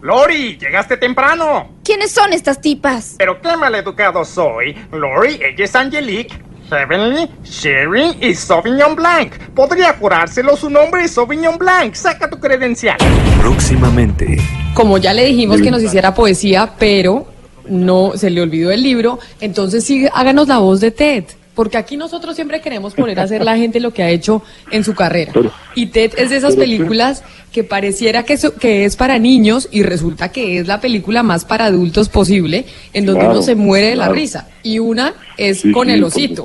Lori, 0.00 0.56
llegaste 0.58 0.96
temprano. 0.96 1.70
¿Quiénes 1.82 2.12
son 2.12 2.32
estas 2.32 2.60
tipas? 2.60 3.16
Pero 3.18 3.40
qué 3.40 3.56
maleducado 3.56 4.24
soy. 4.24 4.76
Lori, 4.92 5.40
ella 5.42 5.64
es 5.64 5.74
Angelique. 5.74 6.34
Heavenly, 6.70 7.28
Sherry 7.44 8.16
y 8.20 8.34
Sauvignon 8.34 8.96
Blanc. 8.96 9.32
Podría 9.54 9.94
jurárselo, 9.94 10.56
su 10.56 10.70
nombre 10.70 11.04
es 11.04 11.12
Sauvignon 11.12 11.58
Blanc. 11.58 11.94
Saca 11.94 12.28
tu 12.28 12.38
credencial. 12.38 12.96
Próximamente. 13.40 14.38
Como 14.74 14.98
ya 14.98 15.12
le 15.12 15.24
dijimos 15.26 15.60
que 15.60 15.70
nos 15.70 15.82
hiciera 15.82 16.14
poesía, 16.14 16.74
pero 16.78 17.26
no 17.68 18.12
se 18.16 18.30
le 18.30 18.42
olvidó 18.42 18.70
el 18.70 18.82
libro, 18.82 19.18
entonces 19.40 19.84
sí, 19.84 20.06
háganos 20.12 20.48
la 20.48 20.58
voz 20.58 20.80
de 20.80 20.90
Ted. 20.90 21.24
Porque 21.54 21.76
aquí 21.76 21.96
nosotros 21.96 22.34
siempre 22.34 22.60
queremos 22.60 22.94
poner 22.94 23.20
a 23.20 23.22
hacer 23.22 23.44
la 23.44 23.56
gente 23.56 23.78
lo 23.78 23.92
que 23.92 24.02
ha 24.02 24.10
hecho 24.10 24.42
en 24.72 24.82
su 24.82 24.94
carrera. 24.94 25.32
Y 25.76 25.86
Ted 25.86 26.12
es 26.16 26.30
de 26.30 26.36
esas 26.36 26.54
pero 26.56 26.62
películas 26.66 27.22
que 27.52 27.62
pareciera 27.62 28.24
que, 28.24 28.36
so- 28.36 28.54
que 28.56 28.84
es 28.84 28.96
para 28.96 29.18
niños 29.20 29.68
y 29.70 29.82
resulta 29.84 30.30
que 30.30 30.58
es 30.58 30.66
la 30.66 30.80
película 30.80 31.22
más 31.22 31.44
para 31.44 31.66
adultos 31.66 32.08
posible, 32.08 32.64
en 32.92 33.06
donde 33.06 33.20
Claro, 33.20 33.34
uno 33.34 33.42
se 33.42 33.54
muere 33.54 33.90
de 33.90 33.96
la 33.96 34.04
claro. 34.06 34.14
risa. 34.14 34.48
Y 34.64 34.80
una 34.80 35.14
es 35.36 35.60
Sí, 35.60 35.70
con 35.70 35.86
sí, 35.86 35.92
el 35.94 36.02
osito. 36.04 36.44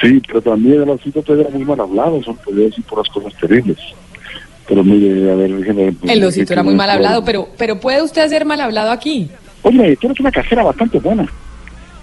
Sí, 0.00 0.20
pero 0.26 0.40
también 0.40 0.82
el 0.82 0.88
osito 0.90 1.22
era 1.38 1.50
muy 1.50 1.64
mal 1.64 1.80
hablado, 1.80 2.22
son 2.22 2.36
podía 2.36 2.64
decir 2.64 2.82
puras 2.84 3.08
cosas 3.10 3.32
terribles. 3.38 3.76
Pero 4.66 4.82
mire, 4.82 5.30
a 5.30 5.34
ver, 5.34 5.52
déjeme... 5.54 5.94
El 6.08 6.24
osito 6.24 6.54
era 6.54 6.62
muy 6.62 6.74
mal 6.74 6.88
hablado, 6.88 7.22
pero, 7.24 7.48
pero 7.58 7.78
¿puede 7.78 8.00
usted 8.02 8.26
ser 8.28 8.46
mal 8.46 8.60
hablado 8.62 8.90
aquí? 8.90 9.28
Oye, 9.62 9.96
tú 9.96 10.06
eres 10.06 10.18
una 10.20 10.32
casera 10.32 10.62
bastante 10.62 10.98
buena. 10.98 11.30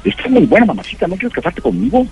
Estás 0.04 0.30
muy 0.30 0.46
buena, 0.46 0.66
mamacita, 0.66 1.08
¿no 1.08 1.16
quieres 1.16 1.34
casarte 1.34 1.62
conmigo? 1.62 2.06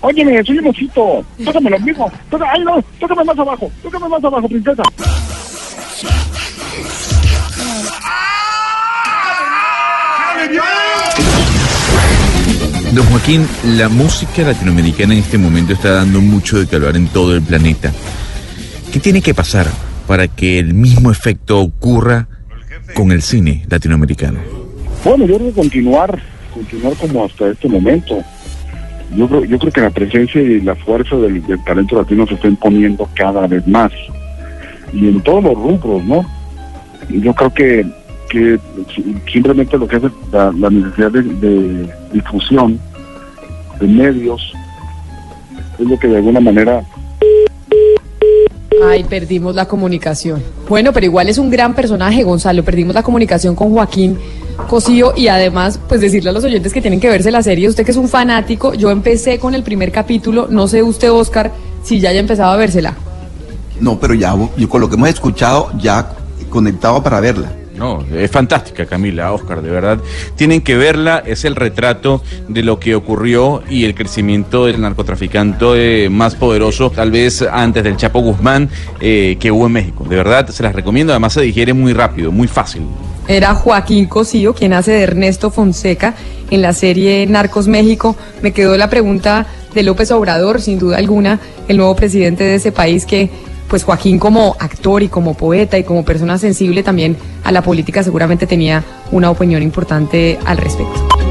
Óyeme, 0.00 0.42
soy 0.44 0.58
un 0.58 0.68
osito. 0.68 1.24
Tócame 1.44 1.70
lo 1.70 1.80
mismo. 1.80 2.10
Tócame, 2.28 2.50
ay, 2.54 2.64
no, 2.64 2.84
tócame 3.00 3.24
más 3.24 3.38
abajo. 3.38 3.70
Tócame 3.82 4.08
más 4.08 4.24
abajo, 4.24 4.48
princesa. 4.48 4.82
Don 12.92 13.06
Joaquín, 13.06 13.46
la 13.64 13.88
música 13.88 14.42
latinoamericana 14.42 15.14
en 15.14 15.20
este 15.20 15.38
momento 15.38 15.72
está 15.72 15.92
dando 15.92 16.20
mucho 16.20 16.58
de 16.58 16.66
calor 16.66 16.96
en 16.96 17.08
todo 17.08 17.34
el 17.34 17.42
planeta. 17.42 17.92
¿Qué 18.92 19.00
tiene 19.00 19.22
que 19.22 19.34
pasar 19.34 19.66
para 20.06 20.28
que 20.28 20.58
el 20.58 20.74
mismo 20.74 21.10
efecto 21.10 21.60
ocurra 21.60 22.28
con 22.94 23.10
el 23.10 23.22
cine 23.22 23.64
latinoamericano? 23.68 24.38
Bueno, 25.04 25.26
yo 25.26 25.36
creo 25.36 25.48
que 25.48 25.60
continuar, 25.60 26.22
continuar 26.54 26.94
como 26.94 27.24
hasta 27.24 27.48
este 27.48 27.68
momento. 27.68 28.22
Yo 29.14 29.28
creo, 29.28 29.44
yo 29.44 29.58
creo 29.58 29.72
que 29.72 29.80
la 29.80 29.90
presencia 29.90 30.40
y 30.40 30.60
la 30.60 30.74
fuerza 30.74 31.16
del, 31.16 31.42
talento 31.64 31.96
latino 31.96 32.26
se 32.26 32.34
está 32.34 32.48
imponiendo 32.48 33.08
cada 33.14 33.46
vez 33.46 33.66
más. 33.66 33.92
Y 34.92 35.08
en 35.08 35.20
todos 35.20 35.44
los 35.44 35.54
rubros, 35.54 36.04
¿no? 36.04 36.24
Yo 37.10 37.34
creo 37.34 37.52
que, 37.52 37.86
que 38.30 38.58
simplemente 39.30 39.76
lo 39.76 39.86
que 39.86 39.96
es 39.96 40.02
la, 40.32 40.50
necesidad 40.70 41.10
de 41.12 41.92
difusión, 42.12 42.80
de 43.80 43.86
medios, 43.86 44.52
es 45.78 45.86
lo 45.86 45.98
que 45.98 46.08
de 46.08 46.16
alguna 46.16 46.40
manera 46.40 46.82
Ay, 48.82 49.04
perdimos 49.04 49.54
la 49.54 49.66
comunicación. 49.66 50.42
Bueno, 50.68 50.92
pero 50.92 51.06
igual 51.06 51.28
es 51.28 51.38
un 51.38 51.50
gran 51.50 51.74
personaje, 51.74 52.22
Gonzalo. 52.22 52.64
Perdimos 52.64 52.94
la 52.94 53.02
comunicación 53.02 53.54
con 53.54 53.72
Joaquín 53.72 54.18
Cosío 54.68 55.12
y 55.16 55.28
además, 55.28 55.80
pues 55.88 56.00
decirle 56.00 56.30
a 56.30 56.32
los 56.32 56.44
oyentes 56.44 56.72
que 56.72 56.80
tienen 56.80 57.00
que 57.00 57.08
verse 57.08 57.30
la 57.30 57.42
serie. 57.42 57.68
Usted 57.68 57.84
que 57.84 57.90
es 57.90 57.96
un 57.96 58.08
fanático, 58.08 58.74
yo 58.74 58.90
empecé 58.90 59.38
con 59.38 59.54
el 59.54 59.62
primer 59.62 59.92
capítulo. 59.92 60.46
No 60.50 60.68
sé 60.68 60.82
usted, 60.82 61.10
Oscar, 61.12 61.52
si 61.82 62.00
ya 62.00 62.10
haya 62.10 62.20
empezado 62.20 62.52
a 62.52 62.56
vérsela. 62.56 62.94
No, 63.80 63.98
pero 63.98 64.14
ya, 64.14 64.34
yo 64.56 64.68
con 64.68 64.80
lo 64.80 64.88
que 64.88 64.94
hemos 64.94 65.08
escuchado, 65.08 65.70
ya 65.78 66.08
conectado 66.50 67.02
para 67.02 67.20
verla. 67.20 67.52
No, 67.76 68.04
es 68.14 68.30
fantástica 68.30 68.86
Camila, 68.86 69.32
Oscar, 69.32 69.60
de 69.60 69.70
verdad. 69.70 69.98
Tienen 70.36 70.60
que 70.60 70.76
verla, 70.76 71.22
es 71.26 71.44
el 71.44 71.56
retrato 71.56 72.22
de 72.48 72.62
lo 72.62 72.78
que 72.78 72.94
ocurrió 72.94 73.62
y 73.68 73.84
el 73.84 73.94
crecimiento 73.94 74.66
del 74.66 74.80
narcotraficante 74.80 76.08
más 76.08 76.36
poderoso, 76.36 76.90
tal 76.90 77.10
vez 77.10 77.42
antes 77.42 77.82
del 77.82 77.96
Chapo 77.96 78.20
Guzmán, 78.20 78.70
eh, 79.00 79.36
que 79.40 79.50
hubo 79.50 79.66
en 79.66 79.72
México. 79.72 80.06
De 80.08 80.16
verdad, 80.16 80.48
se 80.50 80.62
las 80.62 80.74
recomiendo, 80.74 81.12
además 81.12 81.32
se 81.32 81.40
digiere 81.40 81.72
muy 81.72 81.92
rápido, 81.92 82.30
muy 82.30 82.46
fácil. 82.46 82.82
Era 83.26 83.54
Joaquín 83.54 84.06
Cosío, 84.06 84.54
quien 84.54 84.74
hace 84.74 84.92
de 84.92 85.02
Ernesto 85.02 85.50
Fonseca 85.50 86.14
en 86.50 86.60
la 86.60 86.72
serie 86.72 87.26
Narcos 87.26 87.68
México. 87.68 88.16
Me 88.42 88.52
quedó 88.52 88.76
la 88.76 88.90
pregunta 88.90 89.46
de 89.74 89.82
López 89.82 90.10
Obrador, 90.10 90.60
sin 90.60 90.78
duda 90.78 90.98
alguna, 90.98 91.40
el 91.68 91.78
nuevo 91.78 91.96
presidente 91.96 92.44
de 92.44 92.56
ese 92.56 92.70
país 92.70 93.06
que 93.06 93.30
pues 93.68 93.82
Joaquín 93.82 94.18
como 94.18 94.56
actor 94.60 95.02
y 95.02 95.08
como 95.08 95.34
poeta 95.34 95.78
y 95.78 95.84
como 95.84 96.04
persona 96.04 96.38
sensible 96.38 96.82
también 96.82 97.16
a 97.44 97.50
la 97.50 97.62
política 97.62 98.02
seguramente 98.02 98.46
tenía 98.46 98.84
una 99.10 99.30
opinión 99.30 99.62
importante 99.62 100.38
al 100.44 100.58
respecto. 100.58 101.23